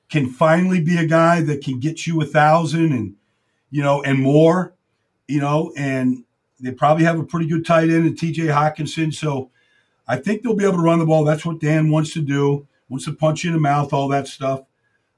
can 0.08 0.28
finally 0.28 0.80
be 0.80 0.98
a 0.98 1.06
guy 1.06 1.40
that 1.42 1.62
can 1.62 1.80
get 1.80 2.06
you 2.06 2.20
a 2.20 2.26
thousand 2.26 2.92
and 2.92 3.14
you 3.70 3.82
know 3.82 4.02
and 4.02 4.18
more, 4.18 4.74
you 5.28 5.40
know. 5.40 5.72
And 5.76 6.24
they 6.60 6.72
probably 6.72 7.04
have 7.04 7.18
a 7.18 7.24
pretty 7.24 7.48
good 7.48 7.66
tight 7.66 7.90
end 7.90 8.06
in 8.06 8.16
T.J. 8.16 8.46
Hockenson. 8.46 9.12
So 9.12 9.50
I 10.06 10.16
think 10.16 10.42
they'll 10.42 10.54
be 10.54 10.64
able 10.64 10.76
to 10.76 10.82
run 10.82 10.98
the 10.98 11.06
ball. 11.06 11.24
That's 11.24 11.44
what 11.44 11.60
Dan 11.60 11.90
wants 11.90 12.12
to 12.14 12.20
do. 12.20 12.66
Wants 12.88 13.06
to 13.06 13.12
punch 13.12 13.44
you 13.44 13.50
in 13.50 13.54
the 13.54 13.60
mouth, 13.60 13.92
all 13.92 14.08
that 14.08 14.28
stuff. 14.28 14.62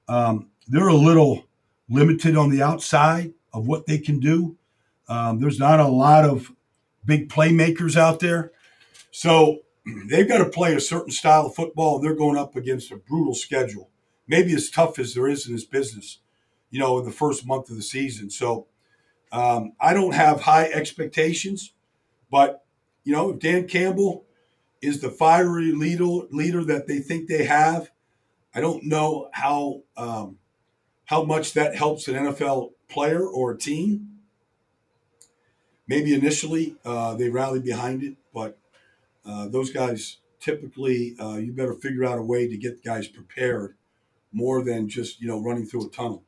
Um, 0.09 0.51
they're 0.69 0.89
a 0.89 0.95
little 0.95 1.45
limited 1.89 2.37
on 2.37 2.51
the 2.51 2.63
outside 2.63 3.35
of 3.53 3.67
what 3.67 3.87
they 3.87 3.99
can 3.99 4.21
do. 4.21 4.57
Um, 5.09 5.41
there's 5.41 5.59
not 5.59 5.81
a 5.81 5.89
lot 5.89 6.25
of 6.25 6.53
big 7.05 7.29
playmakers 7.29 7.97
out 7.97 8.21
there. 8.21 8.53
So 9.11 9.61
they've 10.07 10.29
got 10.29 10.39
to 10.39 10.49
play 10.49 10.75
a 10.75 10.81
certain 10.81 11.11
style 11.11 11.47
of 11.47 11.55
football, 11.55 11.97
and 11.97 12.05
they're 12.05 12.15
going 12.15 12.39
up 12.39 12.57
against 12.57 12.91
a 12.91 12.97
brutal 12.97 13.35
schedule. 13.35 13.91
Maybe 14.27 14.55
as 14.55 14.71
tough 14.71 14.99
as 14.99 15.15
there 15.15 15.29
is 15.29 15.47
in 15.47 15.53
this 15.53 15.67
business, 15.67 16.19
you 16.71 16.81
know, 16.81 16.99
in 16.99 17.05
the 17.05 17.13
first 17.13 17.47
month 17.47 17.69
of 17.69 17.77
the 17.77 17.83
season. 17.83 18.31
So 18.31 18.67
um, 19.35 19.73
I 19.81 19.95
don't 19.95 20.15
have 20.15 20.43
high 20.43 20.67
expectations, 20.67 21.73
but, 22.31 22.65
you 23.03 23.13
know, 23.13 23.31
if 23.31 23.41
Dan 23.41 23.67
Campbell 23.67 24.25
is 24.81 25.01
the 25.01 25.11
fiery 25.11 25.73
leader, 25.73 26.27
leader 26.31 26.65
that 26.65 26.87
they 26.87 27.01
think 27.01 27.29
they 27.29 27.45
have, 27.45 27.91
I 28.55 28.61
don't 28.61 28.85
know 28.85 29.31
how 29.33 29.83
um, 29.97 30.39
how 31.07 31.25
much 31.25 31.53
that 31.55 31.75
helps 31.75 32.07
an 32.07 32.15
NFL 32.15 32.71
player 32.89 33.27
or 33.27 33.51
a 33.51 33.59
team 33.59 34.15
maybe 35.87 36.15
initially 36.15 36.77
uh, 36.85 37.15
they 37.15 37.29
rally 37.29 37.61
behind 37.61 38.03
it, 38.03 38.15
but 38.33 38.59
uh, 39.25 39.49
those 39.49 39.71
guys 39.71 40.19
typically 40.41 41.17
uh, 41.19 41.37
you 41.37 41.53
better 41.53 41.75
figure 41.75 42.05
out 42.05 42.19
a 42.19 42.23
way 42.23 42.47
to 42.49 42.57
get 42.57 42.85
guys 42.85 43.09
prepared 43.09 43.77
more 44.33 44.63
than 44.63 44.89
just 44.89 45.21
you 45.21 45.29
know 45.29 45.43
running 45.43 45.67
through 45.67 45.87
a 45.87 45.91
tunnel. 45.91 46.23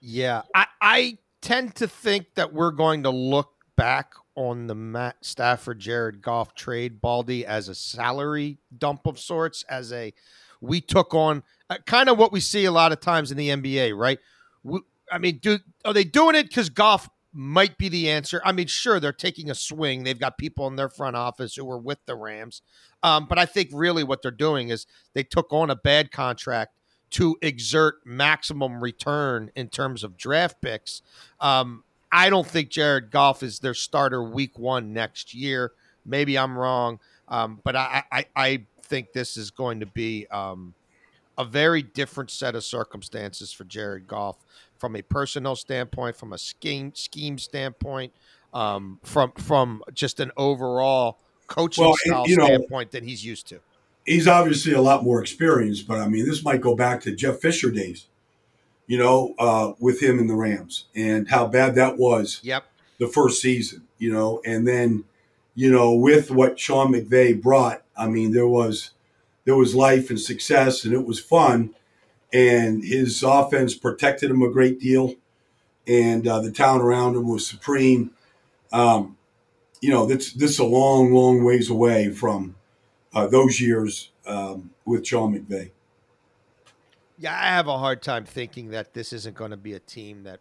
Yeah, 0.00 0.42
I, 0.54 0.66
I 0.80 1.18
tend 1.40 1.74
to 1.76 1.88
think 1.88 2.34
that 2.34 2.52
we're 2.52 2.70
going 2.70 3.02
to 3.04 3.10
look 3.10 3.50
back 3.76 4.12
on 4.34 4.66
the 4.66 4.74
Matt 4.74 5.16
Stafford 5.22 5.78
Jared 5.78 6.22
Goff 6.22 6.54
trade 6.54 7.00
Baldy 7.00 7.44
as 7.44 7.68
a 7.68 7.74
salary 7.74 8.58
dump 8.76 9.06
of 9.06 9.18
sorts, 9.18 9.64
as 9.68 9.92
a 9.92 10.12
we 10.60 10.80
took 10.80 11.14
on 11.14 11.42
uh, 11.70 11.76
kind 11.86 12.08
of 12.08 12.18
what 12.18 12.32
we 12.32 12.40
see 12.40 12.64
a 12.64 12.72
lot 12.72 12.92
of 12.92 13.00
times 13.00 13.30
in 13.30 13.36
the 13.36 13.48
NBA, 13.48 13.96
right? 13.96 14.18
We, 14.62 14.80
I 15.10 15.18
mean, 15.18 15.38
do 15.42 15.58
are 15.84 15.92
they 15.92 16.04
doing 16.04 16.34
it 16.34 16.48
because 16.48 16.68
Goff 16.68 17.08
might 17.32 17.78
be 17.78 17.88
the 17.88 18.10
answer. 18.10 18.40
I 18.44 18.52
mean, 18.52 18.66
sure, 18.66 19.00
they're 19.00 19.12
taking 19.12 19.50
a 19.50 19.54
swing. 19.54 20.02
They've 20.02 20.18
got 20.18 20.38
people 20.38 20.66
in 20.66 20.76
their 20.76 20.88
front 20.88 21.16
office 21.16 21.54
who 21.54 21.64
were 21.64 21.78
with 21.78 21.98
the 22.06 22.16
Rams. 22.16 22.62
Um, 23.02 23.26
but 23.28 23.38
I 23.38 23.46
think 23.46 23.70
really 23.72 24.02
what 24.02 24.22
they're 24.22 24.30
doing 24.30 24.70
is 24.70 24.86
they 25.14 25.22
took 25.22 25.52
on 25.52 25.70
a 25.70 25.76
bad 25.76 26.10
contract 26.10 26.77
to 27.10 27.36
exert 27.42 28.04
maximum 28.04 28.82
return 28.82 29.50
in 29.54 29.68
terms 29.68 30.04
of 30.04 30.16
draft 30.16 30.60
picks. 30.60 31.02
Um, 31.40 31.84
I 32.10 32.30
don't 32.30 32.46
think 32.46 32.70
Jared 32.70 33.10
Goff 33.10 33.42
is 33.42 33.58
their 33.58 33.74
starter 33.74 34.22
week 34.22 34.58
one 34.58 34.92
next 34.92 35.34
year. 35.34 35.72
Maybe 36.04 36.38
I'm 36.38 36.56
wrong, 36.56 37.00
um, 37.28 37.60
but 37.62 37.76
I, 37.76 38.02
I, 38.10 38.24
I, 38.34 38.62
think 38.82 39.12
this 39.12 39.36
is 39.36 39.50
going 39.50 39.80
to 39.80 39.86
be 39.86 40.26
um, 40.28 40.72
a 41.36 41.44
very 41.44 41.82
different 41.82 42.30
set 42.30 42.54
of 42.54 42.64
circumstances 42.64 43.52
for 43.52 43.64
Jared 43.64 44.06
Goff 44.06 44.38
from 44.78 44.96
a 44.96 45.02
personal 45.02 45.54
standpoint, 45.54 46.16
from 46.16 46.32
a 46.32 46.38
scheme 46.38 46.94
scheme 46.94 47.36
standpoint, 47.36 48.14
um, 48.54 48.98
from 49.04 49.32
from 49.32 49.82
just 49.92 50.20
an 50.20 50.32
overall 50.38 51.18
coaching 51.46 51.84
well, 51.84 51.94
style 51.96 52.24
know, 52.26 52.46
standpoint 52.46 52.92
than 52.92 53.04
he's 53.04 53.24
used 53.24 53.46
to. 53.48 53.60
He's 54.08 54.28
obviously 54.28 54.72
a 54.72 54.80
lot 54.80 55.04
more 55.04 55.20
experienced, 55.20 55.86
but 55.86 55.98
I 55.98 56.08
mean, 56.08 56.26
this 56.26 56.44
might 56.44 56.60
go 56.60 56.74
back 56.74 57.00
to 57.02 57.14
Jeff 57.14 57.38
Fisher 57.38 57.70
days, 57.70 58.06
you 58.86 58.98
know, 58.98 59.34
uh, 59.38 59.72
with 59.78 60.02
him 60.02 60.18
in 60.18 60.26
the 60.26 60.34
Rams 60.34 60.86
and 60.94 61.28
how 61.28 61.46
bad 61.46 61.74
that 61.74 61.98
was. 61.98 62.40
Yep. 62.42 62.64
The 62.98 63.08
first 63.08 63.40
season, 63.40 63.86
you 63.98 64.12
know, 64.12 64.40
and 64.44 64.66
then, 64.66 65.04
you 65.54 65.70
know, 65.70 65.92
with 65.92 66.30
what 66.30 66.58
Sean 66.58 66.92
McVay 66.92 67.40
brought, 67.40 67.82
I 67.96 68.08
mean, 68.08 68.32
there 68.32 68.48
was 68.48 68.90
there 69.44 69.56
was 69.56 69.74
life 69.74 70.10
and 70.10 70.20
success, 70.20 70.84
and 70.84 70.92
it 70.92 71.06
was 71.06 71.20
fun 71.20 71.74
and 72.32 72.84
his 72.84 73.22
offense 73.22 73.74
protected 73.74 74.30
him 74.30 74.42
a 74.42 74.50
great 74.50 74.78
deal, 74.78 75.14
and 75.86 76.26
uh, 76.26 76.40
the 76.40 76.50
town 76.50 76.80
around 76.80 77.16
him 77.16 77.28
was 77.28 77.46
supreme. 77.46 78.10
Um, 78.72 79.16
you 79.80 79.90
know, 79.90 80.06
this 80.06 80.32
this 80.32 80.52
is 80.52 80.58
a 80.58 80.64
long, 80.64 81.12
long 81.12 81.44
ways 81.44 81.70
away 81.70 82.10
from 82.10 82.56
uh, 83.14 83.26
those 83.26 83.60
years 83.60 84.10
um, 84.26 84.70
with 84.84 85.06
Sean 85.06 85.34
McVay. 85.34 85.70
Yeah, 87.18 87.32
I 87.32 87.46
have 87.46 87.66
a 87.66 87.78
hard 87.78 88.02
time 88.02 88.24
thinking 88.24 88.70
that 88.70 88.94
this 88.94 89.12
isn't 89.12 89.34
going 89.34 89.50
to 89.50 89.56
be 89.56 89.72
a 89.72 89.80
team 89.80 90.22
that 90.22 90.40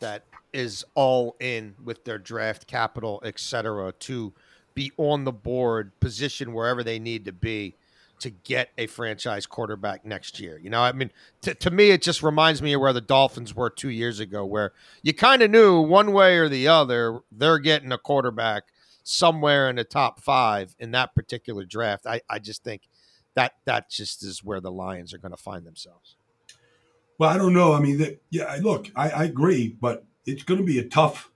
that 0.00 0.24
is 0.52 0.84
all 0.94 1.36
in 1.40 1.74
with 1.82 2.04
their 2.04 2.18
draft 2.18 2.66
capital, 2.66 3.20
et 3.24 3.38
cetera, 3.38 3.92
to 3.92 4.32
be 4.74 4.92
on 4.96 5.24
the 5.24 5.32
board, 5.32 5.92
position 6.00 6.52
wherever 6.52 6.82
they 6.82 6.98
need 6.98 7.24
to 7.24 7.32
be 7.32 7.74
to 8.20 8.30
get 8.30 8.70
a 8.78 8.86
franchise 8.86 9.46
quarterback 9.46 10.04
next 10.04 10.40
year. 10.40 10.58
You 10.62 10.70
know, 10.70 10.80
I 10.80 10.92
mean, 10.92 11.10
to, 11.42 11.54
to 11.54 11.70
me, 11.70 11.90
it 11.90 12.02
just 12.02 12.22
reminds 12.22 12.60
me 12.60 12.72
of 12.72 12.80
where 12.80 12.92
the 12.92 13.00
Dolphins 13.00 13.54
were 13.54 13.70
two 13.70 13.90
years 13.90 14.18
ago, 14.18 14.44
where 14.44 14.72
you 15.02 15.14
kind 15.14 15.42
of 15.42 15.50
knew 15.50 15.80
one 15.80 16.12
way 16.12 16.36
or 16.36 16.48
the 16.48 16.68
other 16.68 17.20
they're 17.30 17.58
getting 17.58 17.92
a 17.92 17.98
quarterback 17.98 18.64
somewhere 19.08 19.70
in 19.70 19.76
the 19.76 19.84
top 19.84 20.20
five 20.20 20.74
in 20.78 20.90
that 20.90 21.14
particular 21.14 21.64
draft. 21.64 22.06
I, 22.06 22.20
I 22.28 22.38
just 22.38 22.62
think 22.62 22.82
that 23.34 23.54
that 23.64 23.90
just 23.90 24.22
is 24.22 24.44
where 24.44 24.60
the 24.60 24.70
Lions 24.70 25.14
are 25.14 25.18
going 25.18 25.32
to 25.32 25.42
find 25.42 25.66
themselves. 25.66 26.16
Well, 27.18 27.30
I 27.30 27.38
don't 27.38 27.54
know. 27.54 27.72
I 27.72 27.80
mean, 27.80 28.18
yeah, 28.30 28.58
look, 28.60 28.90
I, 28.94 29.10
I 29.10 29.24
agree, 29.24 29.76
but 29.80 30.04
it's 30.26 30.42
going 30.42 30.60
to 30.60 30.66
be 30.66 30.78
a 30.78 30.84
tough, 30.84 31.30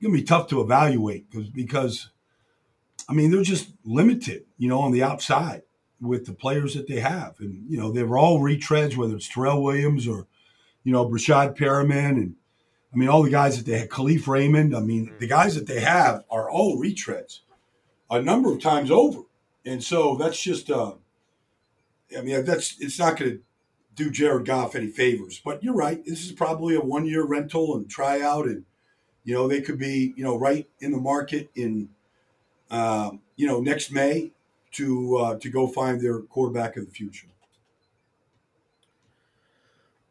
going 0.00 0.14
to 0.14 0.20
be 0.20 0.24
tough 0.24 0.48
to 0.48 0.60
evaluate 0.60 1.30
because 1.30 1.48
because 1.50 2.10
I 3.08 3.12
mean 3.12 3.30
they're 3.30 3.42
just 3.42 3.70
limited, 3.84 4.44
you 4.56 4.68
know, 4.68 4.80
on 4.80 4.92
the 4.92 5.02
outside 5.02 5.62
with 6.00 6.26
the 6.26 6.32
players 6.32 6.74
that 6.74 6.86
they 6.86 7.00
have. 7.00 7.36
And, 7.40 7.68
you 7.68 7.78
know, 7.78 7.90
they 7.90 8.02
were 8.02 8.18
all 8.18 8.40
retreads, 8.40 8.96
whether 8.96 9.16
it's 9.16 9.28
Tyrell 9.28 9.62
Williams 9.62 10.06
or, 10.06 10.26
you 10.84 10.92
know, 10.92 11.08
Breshad 11.08 11.56
Perriman 11.56 12.16
and, 12.16 12.36
I 12.92 12.96
mean, 12.96 13.08
all 13.08 13.22
the 13.22 13.30
guys 13.30 13.56
that 13.56 13.70
they 13.70 13.78
had, 13.78 13.90
Kalif 13.90 14.26
Raymond. 14.26 14.74
I 14.74 14.80
mean, 14.80 15.12
the 15.18 15.26
guys 15.26 15.54
that 15.54 15.66
they 15.66 15.80
have 15.80 16.24
are 16.30 16.50
all 16.50 16.80
retreads 16.80 17.40
a 18.10 18.22
number 18.22 18.52
of 18.52 18.60
times 18.60 18.90
over. 18.90 19.20
And 19.64 19.82
so 19.82 20.16
that's 20.16 20.40
just, 20.40 20.70
uh, 20.70 20.94
I 22.16 22.22
mean, 22.22 22.44
that's, 22.44 22.76
it's 22.80 22.98
not 22.98 23.16
going 23.16 23.32
to 23.32 23.40
do 23.94 24.10
Jared 24.10 24.46
Goff 24.46 24.74
any 24.74 24.86
favors. 24.86 25.40
But 25.44 25.62
you're 25.62 25.74
right. 25.74 26.04
This 26.04 26.24
is 26.24 26.32
probably 26.32 26.76
a 26.76 26.80
one 26.80 27.06
year 27.06 27.24
rental 27.24 27.74
and 27.74 27.90
tryout. 27.90 28.46
And, 28.46 28.64
you 29.24 29.34
know, 29.34 29.48
they 29.48 29.60
could 29.60 29.78
be, 29.78 30.14
you 30.16 30.22
know, 30.22 30.36
right 30.38 30.68
in 30.80 30.92
the 30.92 30.98
market 30.98 31.50
in, 31.54 31.88
uh, 32.70 33.10
you 33.34 33.46
know, 33.46 33.60
next 33.60 33.90
May 33.90 34.30
to 34.72 35.16
uh, 35.16 35.38
to 35.38 35.48
go 35.48 35.66
find 35.66 36.00
their 36.00 36.20
quarterback 36.20 36.76
of 36.76 36.86
the 36.86 36.92
future. 36.92 37.28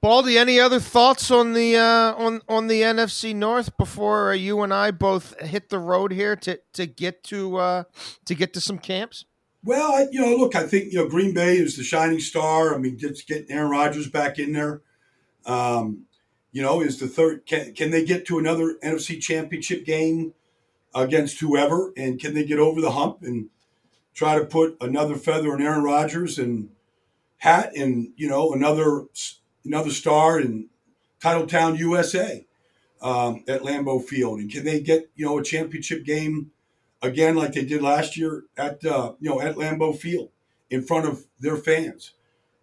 Baldy, 0.06 0.38
any 0.38 0.60
other 0.60 0.80
thoughts 0.80 1.32
on 1.32 1.54
the 1.54 1.78
uh, 1.78 2.14
on 2.14 2.40
on 2.48 2.68
the 2.68 2.84
NFC 2.84 3.36
North 3.36 3.76
before 3.76 4.36
you 4.36 4.62
and 4.62 4.72
I 4.72 4.92
both 4.92 5.36
hit 5.40 5.70
the 5.70 5.80
road 5.80 6.12
here 6.12 6.36
to 6.36 6.60
to 6.74 6.86
get 6.86 7.24
to 7.24 7.58
uh, 7.58 7.84
to 8.26 8.36
get 8.36 8.54
to 8.54 8.62
some 8.62 8.78
camps? 8.78 9.26
Well, 9.64 9.94
I, 9.94 10.06
you 10.12 10.22
know, 10.22 10.36
look, 10.36 10.56
I 10.56 10.68
think 10.68 10.94
you 10.94 11.00
know 11.00 11.10
Green 11.10 11.34
Bay 11.34 11.58
is 11.58 11.76
the 11.76 11.84
shining 11.84 12.20
star. 12.20 12.76
I 12.76 12.78
mean, 12.78 13.00
just 13.00 13.28
getting 13.28 13.50
Aaron 13.50 13.72
Rodgers 13.72 14.08
back 14.08 14.38
in 14.38 14.54
there. 14.54 14.84
Um, 15.44 16.06
you 16.52 16.62
know, 16.62 16.82
is 16.82 17.00
the 17.00 17.08
third. 17.08 17.48
Can 17.48 17.74
can 17.74 17.90
they 17.90 18.06
get 18.06 18.28
to 18.28 18.38
another 18.38 18.76
NFC 18.84 19.20
Championship 19.20 19.86
game 19.86 20.36
against 20.94 21.40
whoever, 21.40 21.94
and 21.98 22.20
can 22.20 22.36
they 22.36 22.46
get 22.46 22.60
over 22.60 22.80
the 22.80 22.92
hump 22.92 23.24
and 23.24 23.50
try 24.14 24.38
to 24.38 24.46
put 24.46 24.78
another 24.80 25.16
feather 25.16 25.56
in 25.56 25.64
Aaron 25.64 25.84
Rodgers 25.84 26.38
and 26.38 26.70
hat 27.38 27.76
and 27.76 28.10
you 28.16 28.30
know 28.30 28.54
another 28.54 29.06
another 29.66 29.92
star 29.92 30.40
in 30.40 30.70
Titletown, 31.22 31.78
USA, 31.80 32.46
um, 33.02 33.44
at 33.48 33.62
Lambeau 33.62 34.04
Field, 34.04 34.40
and 34.40 34.52
can 34.52 34.64
they 34.64 34.80
get 34.80 35.10
you 35.16 35.26
know 35.26 35.38
a 35.38 35.44
championship 35.44 36.06
game 36.06 36.52
again 37.02 37.36
like 37.36 37.54
they 37.54 37.66
did 37.66 37.82
last 37.82 38.18
year 38.18 38.44
at 38.58 38.86
uh, 38.86 39.14
you 39.20 39.30
know 39.30 39.42
at 39.42 39.56
Lambeau 39.56 39.98
Field 39.98 40.30
in 40.70 40.82
front 40.82 41.08
of 41.08 41.26
their 41.40 41.58
fans? 41.58 42.14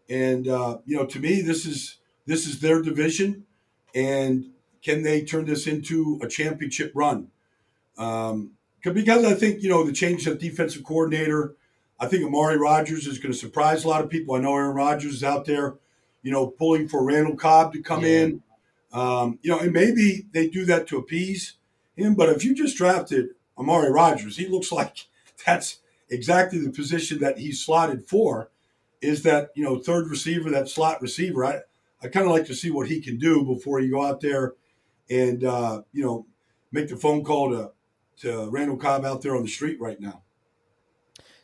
And 0.09 0.49
uh, 0.49 0.79
you 0.85 0.97
know, 0.97 1.07
to 1.07 1.21
me, 1.21 1.41
this 1.41 1.67
is 1.67 1.99
this 2.27 2.47
is 2.47 2.61
their 2.61 2.83
division, 2.83 3.45
and 3.95 4.51
can 4.83 5.03
they 5.03 5.23
turn 5.23 5.47
this 5.47 5.67
into 5.67 6.19
a 6.23 6.29
championship 6.29 6.93
run? 6.95 7.29
Um, 7.97 8.53
because 8.83 9.25
I 9.25 9.35
think 9.35 9.63
you 9.63 9.69
know 9.69 9.85
the 9.85 9.93
change 9.93 10.27
of 10.27 10.39
defensive 10.39 10.85
coordinator. 10.85 11.57
I 12.01 12.07
think 12.09 12.25
Amari 12.25 12.59
Rodgers 12.59 13.07
is 13.07 13.19
going 13.19 13.33
to 13.33 13.39
surprise 13.39 13.85
a 13.85 13.89
lot 13.89 14.03
of 14.03 14.11
people. 14.11 14.35
I 14.35 14.41
know 14.41 14.57
Aaron 14.57 14.75
Rodgers 14.75 15.15
is 15.15 15.25
out 15.25 15.45
there, 15.45 15.77
you 16.23 16.31
know, 16.33 16.47
pulling 16.47 16.89
for 16.89 17.05
Randall 17.05 17.37
Cobb 17.37 17.73
to 17.73 17.83
come 17.83 18.03
yeah. 18.03 18.21
in. 18.21 18.43
Um, 18.93 19.39
you 19.43 19.51
know, 19.51 19.59
and 19.59 19.73
maybe 19.73 20.27
they 20.33 20.49
do 20.49 20.65
that 20.67 20.87
to 20.89 20.99
appease 20.99 21.55
him. 21.97 22.15
But 22.15 22.29
if 22.29 22.45
you 22.45 22.55
just 22.55 22.77
drafted 22.77 23.31
Amari 23.59 23.91
Rodgers, 23.91 24.37
he 24.37 24.47
looks 24.47 24.73
like 24.73 25.07
that's 25.47 25.81
exactly 26.11 26.59
the 26.59 26.71
position 26.71 27.19
that 27.21 27.39
he's 27.39 27.65
slotted 27.65 28.07
for. 28.07 28.51
Is 29.01 29.23
that 29.25 29.51
you 29.55 29.65
know 29.65 29.79
third 29.79 30.09
receiver, 30.09 30.51
that 30.51 30.69
slot 30.69 31.03
receiver? 31.03 31.45
I 31.45 31.61
I 32.03 32.09
kind 32.09 32.27
of 32.27 32.33
like 32.33 32.47
to 32.47 32.55
see 32.55 32.71
what 32.71 32.89
he 32.89 33.01
can 33.01 33.19
do 33.19 33.45
before 33.45 33.81
you 33.81 33.91
go 33.91 34.05
out 34.05 34.21
there 34.21 34.55
and 35.11 35.45
uh, 35.45 35.83
you 35.93 36.05
know 36.05 36.27
make 36.71 36.89
the 36.89 36.97
phone 36.97 37.25
call 37.25 37.51
to 37.51 37.73
to 38.19 38.49
Randall 38.51 38.77
Cobb 38.77 39.05
out 39.05 39.23
there 39.23 39.35
on 39.35 39.43
the 39.43 39.49
street 39.49 39.81
right 39.81 40.01
now. 40.01 40.23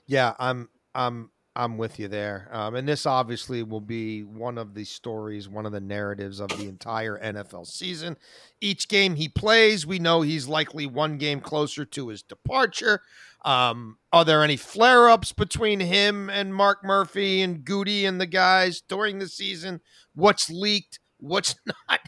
Yeah, 0.07 0.35
I'm 0.39 0.69
I'm 0.95 1.31
I'm 1.57 1.77
with 1.77 1.99
you 1.99 2.07
there. 2.07 2.49
Um, 2.53 2.77
and 2.77 2.87
this 2.87 3.05
obviously 3.05 3.63
will 3.63 3.81
be 3.81 4.23
one 4.23 4.59
of 4.59 4.75
the 4.75 4.85
stories, 4.85 5.49
one 5.49 5.67
of 5.67 5.73
the 5.73 5.81
narratives 5.81 6.39
of 6.39 6.51
the 6.51 6.69
entire 6.69 7.19
NFL 7.19 7.67
season. 7.67 8.17
Each 8.61 8.89
game 8.89 9.17
he 9.17 9.29
plays, 9.29 9.85
we 9.85 9.99
know 9.99 10.23
he's 10.23 10.47
likely 10.47 10.87
one 10.87 11.19
game 11.19 11.41
closer 11.41 11.85
to 11.85 12.09
his 12.09 12.23
departure. 12.23 13.03
Um, 13.45 13.99
are 14.13 14.25
there 14.25 14.45
any 14.45 14.57
flare 14.57 15.09
ups 15.09 15.33
between 15.33 15.81
him 15.81 16.31
and 16.31 16.55
Mark 16.55 16.85
Murphy 16.85 17.43
and 17.43 17.65
Goody 17.65 18.05
and 18.05 18.21
the 18.21 18.27
guys 18.27 18.81
during 18.81 19.19
the 19.19 19.29
season? 19.29 19.81
What's 20.15 20.49
leaked? 20.51 21.01
What's 21.19 21.57
not? 21.89 22.01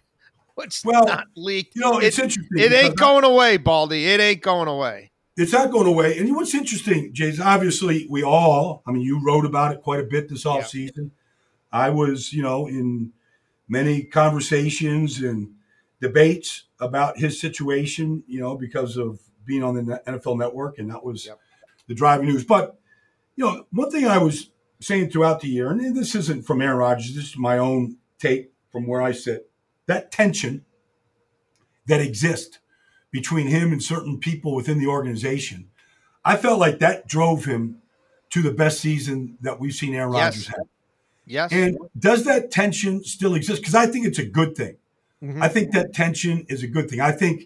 What's 0.54 0.84
well, 0.84 1.06
not 1.06 1.26
leaked? 1.36 1.74
You 1.74 1.82
know, 1.82 1.98
it's 1.98 2.18
it, 2.18 2.24
interesting. 2.24 2.58
It 2.58 2.72
ain't 2.72 2.96
going 2.96 3.24
away, 3.24 3.56
Baldy. 3.56 4.06
It 4.06 4.20
ain't 4.20 4.42
going 4.42 4.68
away. 4.68 5.09
It's 5.40 5.52
not 5.52 5.70
going 5.70 5.86
away. 5.86 6.18
And 6.18 6.36
what's 6.36 6.54
interesting, 6.54 7.14
Jays, 7.14 7.40
obviously 7.40 8.06
we 8.10 8.22
all, 8.22 8.82
I 8.86 8.92
mean, 8.92 9.00
you 9.00 9.24
wrote 9.24 9.46
about 9.46 9.72
it 9.72 9.80
quite 9.80 10.00
a 10.00 10.04
bit 10.04 10.28
this 10.28 10.44
off 10.44 10.68
season. 10.68 11.12
I 11.72 11.88
was, 11.88 12.32
you 12.34 12.42
know, 12.42 12.66
in 12.66 13.12
many 13.66 14.02
conversations 14.02 15.22
and 15.22 15.54
debates 15.98 16.64
about 16.78 17.16
his 17.16 17.40
situation, 17.40 18.22
you 18.26 18.38
know, 18.38 18.54
because 18.54 18.98
of 18.98 19.18
being 19.46 19.62
on 19.62 19.74
the 19.76 20.02
NFL 20.06 20.38
network. 20.38 20.78
And 20.78 20.90
that 20.90 21.02
was 21.02 21.24
yep. 21.24 21.38
the 21.88 21.94
driving 21.94 22.26
news. 22.26 22.44
But, 22.44 22.78
you 23.34 23.46
know, 23.46 23.64
one 23.70 23.90
thing 23.90 24.06
I 24.06 24.18
was 24.18 24.50
saying 24.78 25.08
throughout 25.08 25.40
the 25.40 25.48
year, 25.48 25.70
and 25.70 25.96
this 25.96 26.14
isn't 26.14 26.46
from 26.46 26.60
Aaron 26.60 26.76
Rodgers, 26.76 27.14
this 27.14 27.30
is 27.30 27.38
my 27.38 27.56
own 27.56 27.96
take 28.18 28.52
from 28.70 28.86
where 28.86 29.00
I 29.00 29.12
sit 29.12 29.50
that 29.86 30.12
tension 30.12 30.66
that 31.86 32.02
exists 32.02 32.58
between 33.10 33.46
him 33.46 33.72
and 33.72 33.82
certain 33.82 34.18
people 34.18 34.54
within 34.54 34.78
the 34.78 34.86
organization, 34.86 35.70
I 36.24 36.36
felt 36.36 36.58
like 36.58 36.78
that 36.78 37.06
drove 37.06 37.44
him 37.44 37.80
to 38.30 38.42
the 38.42 38.52
best 38.52 38.80
season 38.80 39.36
that 39.40 39.58
we've 39.58 39.74
seen 39.74 39.94
Aaron 39.94 40.12
yes. 40.12 40.22
Rodgers 40.22 40.46
have. 40.48 40.66
Yes. 41.26 41.52
And 41.52 41.78
does 41.98 42.24
that 42.24 42.50
tension 42.50 43.04
still 43.04 43.34
exist? 43.34 43.62
Because 43.62 43.74
I 43.74 43.86
think 43.86 44.06
it's 44.06 44.18
a 44.18 44.26
good 44.26 44.56
thing. 44.56 44.76
Mm-hmm. 45.22 45.42
I 45.42 45.48
think 45.48 45.72
that 45.72 45.92
tension 45.92 46.46
is 46.48 46.62
a 46.62 46.66
good 46.66 46.88
thing. 46.88 47.00
I 47.00 47.12
think, 47.12 47.44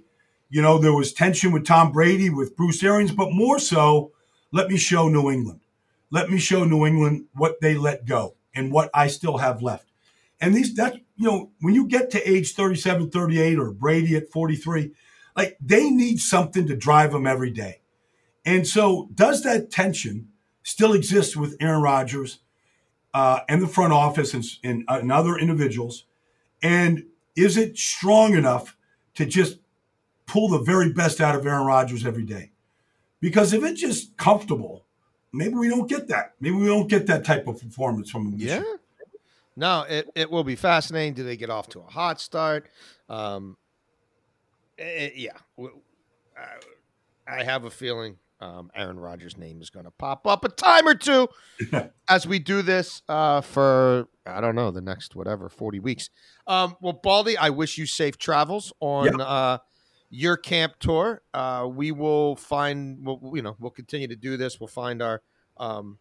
you 0.49 0.63
know, 0.63 0.79
there 0.79 0.93
was 0.93 1.13
tension 1.13 1.53
with 1.53 1.67
Tom 1.67 1.93
Brady, 1.93 2.31
with 2.31 2.57
Bruce 2.57 2.83
Arians, 2.83 3.13
but 3.13 3.33
more 3.33 3.59
so, 3.59 4.13
let 4.53 4.69
me 4.69 4.77
show 4.77 5.09
New 5.09 5.31
England. 5.31 5.61
Let 6.11 6.31
me 6.31 6.39
show 6.39 6.65
New 6.65 6.87
England 6.87 7.27
what 7.35 7.61
they 7.61 7.75
let 7.75 8.07
go 8.07 8.35
and 8.55 8.71
what 8.71 8.91
I 8.95 9.09
still 9.09 9.39
have 9.39 9.63
left. 9.63 9.89
And 10.41 10.55
these 10.55 10.75
that 10.75 10.95
you 11.17 11.27
know, 11.27 11.51
when 11.61 11.75
you 11.75 11.87
get 11.87 12.11
to 12.11 12.31
age 12.31 12.55
37, 12.55 13.11
38 13.11 13.59
or 13.59 13.71
Brady 13.71 14.17
at 14.17 14.31
43, 14.31 14.93
like 15.37 15.57
they 15.61 15.91
need 15.91 16.21
something 16.21 16.67
to 16.67 16.77
drive 16.77 17.13
them 17.13 17.27
every 17.27 17.51
day. 17.51 17.81
And 18.45 18.67
so 18.67 19.09
does 19.15 19.43
that 19.43 19.71
tension 19.71 20.29
still 20.63 20.93
exist 20.93 21.37
with 21.37 21.57
Aaron 21.61 21.83
Rodgers 21.83 22.41
uh, 23.13 23.41
and 23.49 23.63
the 23.63 23.69
front 23.69 23.93
office 23.93 24.35
and, 24.35 24.45
and, 24.63 24.85
uh, 24.89 24.99
and 25.01 25.11
other 25.11 25.37
individuals? 25.37 26.05
And 26.63 27.05
is 27.37 27.57
it 27.57 27.79
strong 27.79 28.35
enough 28.35 28.77
to 29.15 29.27
just 29.27 29.59
pull 30.27 30.49
the 30.49 30.59
very 30.59 30.93
best 30.93 31.21
out 31.21 31.35
of 31.35 31.47
Aaron 31.47 31.67
Rodgers 31.67 32.05
every 32.07 32.25
day? 32.25 32.51
Because 33.21 33.53
if 33.53 33.65
it's 33.65 33.81
just 33.81 34.17
comfortable, 34.17 34.85
maybe 35.33 35.55
we 35.55 35.69
don't 35.69 35.89
get 35.89 36.09
that. 36.09 36.35
Maybe 36.41 36.57
we 36.57 36.67
don't 36.67 36.89
get 36.89 37.07
that 37.07 37.25
type 37.25 37.47
of 37.47 37.61
performance 37.61 38.11
from 38.11 38.33
him. 38.33 38.35
Yeah. 38.39 38.63
No, 39.57 39.83
it, 39.89 40.11
it 40.15 40.31
will 40.31 40.45
be 40.45 40.57
fascinating. 40.57 41.15
Do 41.15 41.23
they 41.23 41.37
get 41.37 41.49
off 41.49 41.69
to 41.71 41.81
a 41.81 41.85
hot 41.85 42.21
start? 42.21 42.69
Um, 43.09 43.57
eh, 44.79 45.11
yeah, 45.15 45.39
I 47.27 47.43
have 47.45 47.65
a 47.65 47.71
feeling 47.71 48.19
um, 48.41 48.71
Aaron 48.75 48.99
Rodgers' 48.99 49.37
name 49.37 49.63
is 49.63 49.71
going 49.71 49.87
to 49.87 49.91
pop 49.93 50.27
up 50.27 50.45
a 50.45 50.49
time 50.49 50.87
or 50.87 50.95
two 50.95 51.29
as 52.09 52.27
we 52.27 52.39
do 52.39 52.63
this 52.63 53.03
uh, 53.09 53.41
for 53.41 54.09
I 54.27 54.41
don't 54.41 54.55
know 54.55 54.71
the 54.71 54.81
next 54.81 55.17
whatever 55.17 55.49
forty 55.49 55.79
weeks. 55.79 56.11
Um, 56.47 56.77
well, 56.81 56.93
Baldy, 57.03 57.37
I 57.39 57.51
wish 57.51 57.79
you 57.79 57.87
safe 57.87 58.19
travels 58.19 58.73
on 58.81 59.21
uh, 59.21 59.59
your 60.11 60.37
camp 60.37 60.75
tour. 60.79 61.23
Uh, 61.33 61.69
we 61.71 61.91
will 61.93 62.37
find, 62.37 62.99
we'll, 63.05 63.21
you 63.35 63.43
know, 63.43 63.57
we'll 63.59 63.71
continue 63.71 64.09
to 64.09 64.17
do 64.17 64.37
this. 64.37 64.61
We'll 64.61 64.69
find 64.69 65.03
our 65.03 65.23
um, 65.57 65.99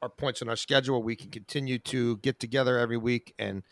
our 0.00 0.08
points 0.08 0.42
in 0.42 0.48
our 0.48 0.56
schedule. 0.56 1.02
We 1.02 1.16
can 1.16 1.30
continue 1.30 1.78
to 1.78 2.16
get 2.18 2.40
together 2.40 2.78
every 2.78 2.96
week 2.96 3.34
and 3.38 3.62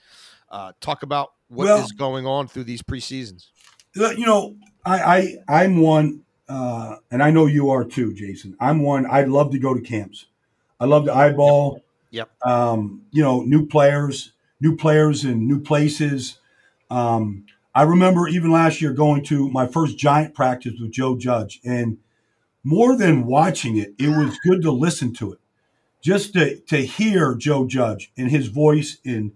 uh, 0.50 0.72
talk 0.80 1.02
about 1.02 1.32
what 1.48 1.64
well, 1.64 1.78
is 1.82 1.92
going 1.92 2.26
on 2.26 2.46
through 2.46 2.64
these 2.64 2.82
preseasons. 2.82 3.48
You 3.94 4.26
know, 4.26 4.56
I, 4.84 5.36
I 5.48 5.62
I'm 5.62 5.80
one, 5.80 6.22
uh, 6.48 6.96
and 7.10 7.22
I 7.22 7.30
know 7.30 7.46
you 7.46 7.70
are 7.70 7.84
too, 7.84 8.12
Jason. 8.14 8.56
I'm 8.60 8.82
one. 8.82 9.06
I'd 9.06 9.28
love 9.28 9.50
to 9.52 9.58
go 9.58 9.74
to 9.74 9.80
camps. 9.80 10.26
I 10.78 10.86
love 10.86 11.04
to 11.06 11.14
eyeball. 11.14 11.82
Yep. 12.10 12.30
Um, 12.44 13.02
you 13.10 13.22
know, 13.22 13.42
new 13.42 13.66
players, 13.66 14.32
new 14.60 14.76
players 14.76 15.24
in 15.24 15.46
new 15.46 15.60
places. 15.60 16.38
Um, 16.90 17.46
I 17.74 17.82
remember 17.82 18.26
even 18.26 18.50
last 18.50 18.80
year 18.80 18.92
going 18.92 19.22
to 19.24 19.48
my 19.50 19.66
first 19.66 19.96
giant 19.96 20.34
practice 20.34 20.74
with 20.80 20.90
Joe 20.90 21.16
Judge, 21.16 21.60
and 21.64 21.98
more 22.64 22.96
than 22.96 23.26
watching 23.26 23.76
it, 23.76 23.94
it 23.98 24.08
was 24.08 24.38
good 24.40 24.62
to 24.62 24.72
listen 24.72 25.12
to 25.14 25.32
it 25.32 25.38
just 26.02 26.32
to, 26.32 26.56
to 26.60 26.78
hear 26.78 27.34
Joe 27.34 27.66
Judge 27.66 28.10
and 28.16 28.30
his 28.30 28.48
voice 28.48 28.98
and, 29.04 29.32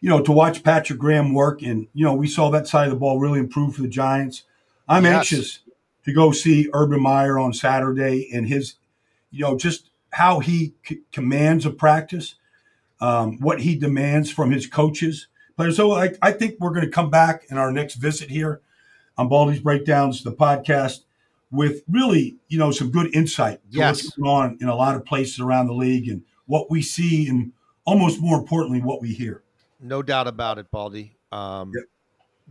you 0.00 0.08
know, 0.08 0.22
to 0.22 0.32
watch 0.32 0.62
Patrick 0.62 0.98
Graham 0.98 1.34
work. 1.34 1.62
And, 1.62 1.88
you 1.92 2.04
know, 2.04 2.14
we 2.14 2.26
saw 2.26 2.50
that 2.50 2.68
side 2.68 2.84
of 2.84 2.90
the 2.90 2.98
ball 2.98 3.18
really 3.18 3.40
improve 3.40 3.74
for 3.76 3.82
the 3.82 3.88
Giants. 3.88 4.44
I'm 4.88 5.04
yes. 5.04 5.14
anxious 5.14 5.58
to 6.04 6.12
go 6.12 6.32
see 6.32 6.70
Urban 6.72 7.02
Meyer 7.02 7.38
on 7.38 7.52
Saturday 7.52 8.30
and 8.32 8.48
his, 8.48 8.74
you 9.30 9.40
know, 9.40 9.56
just 9.56 9.90
how 10.12 10.40
he 10.40 10.74
c- 10.86 11.00
commands 11.12 11.66
a 11.66 11.70
practice, 11.70 12.36
um, 13.00 13.38
what 13.40 13.60
he 13.60 13.76
demands 13.76 14.30
from 14.30 14.50
his 14.50 14.66
coaches. 14.66 15.26
But 15.56 15.74
so 15.74 15.92
I, 15.92 16.14
I 16.22 16.32
think 16.32 16.56
we're 16.60 16.70
going 16.70 16.86
to 16.86 16.90
come 16.90 17.10
back 17.10 17.44
in 17.50 17.58
our 17.58 17.72
next 17.72 17.96
visit 17.96 18.30
here 18.30 18.60
on 19.18 19.28
Baldy's 19.28 19.60
Breakdowns, 19.60 20.22
the 20.22 20.32
podcast 20.32 21.00
with 21.50 21.82
really, 21.88 22.36
you 22.48 22.58
know, 22.58 22.70
some 22.70 22.90
good 22.90 23.14
insight 23.14 23.60
to 23.72 23.78
yes. 23.78 24.04
what's 24.04 24.16
going 24.16 24.30
on 24.30 24.58
in 24.60 24.68
a 24.68 24.76
lot 24.76 24.94
of 24.94 25.04
places 25.04 25.40
around 25.40 25.66
the 25.66 25.74
league 25.74 26.08
and 26.08 26.22
what 26.46 26.70
we 26.70 26.80
see 26.80 27.28
and 27.28 27.52
almost 27.84 28.20
more 28.20 28.38
importantly, 28.38 28.80
what 28.80 29.02
we 29.02 29.12
hear. 29.12 29.42
No 29.80 30.02
doubt 30.02 30.26
about 30.26 30.58
it, 30.58 30.70
Baldy. 30.70 31.16
Um, 31.32 31.72
yep. 31.74 31.84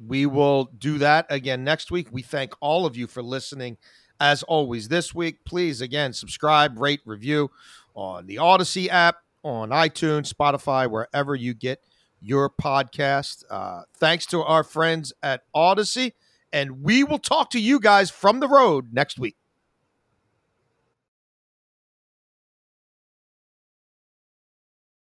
We 0.07 0.25
will 0.25 0.65
do 0.77 0.99
that 0.99 1.25
again 1.29 1.63
next 1.63 1.91
week. 1.91 2.07
We 2.11 2.21
thank 2.21 2.53
all 2.59 2.85
of 2.85 2.95
you 2.95 3.07
for 3.07 3.23
listening. 3.23 3.77
As 4.19 4.43
always, 4.43 4.87
this 4.87 5.13
week, 5.13 5.43
please 5.45 5.81
again 5.81 6.13
subscribe, 6.13 6.79
rate, 6.79 7.01
review 7.05 7.51
on 7.95 8.25
the 8.27 8.35
Audacy 8.37 8.87
app, 8.89 9.17
on 9.43 9.69
iTunes, 9.69 10.33
Spotify, 10.33 10.89
wherever 10.89 11.35
you 11.35 11.53
get 11.53 11.81
your 12.21 12.49
podcast. 12.49 13.43
Uh, 13.49 13.83
thanks 13.95 14.25
to 14.27 14.43
our 14.43 14.63
friends 14.63 15.13
at 15.21 15.41
Audacy. 15.55 16.13
And 16.51 16.81
we 16.81 17.03
will 17.03 17.19
talk 17.19 17.49
to 17.51 17.59
you 17.59 17.79
guys 17.79 18.09
from 18.09 18.39
the 18.39 18.47
road 18.47 18.93
next 18.93 19.19
week. 19.19 19.35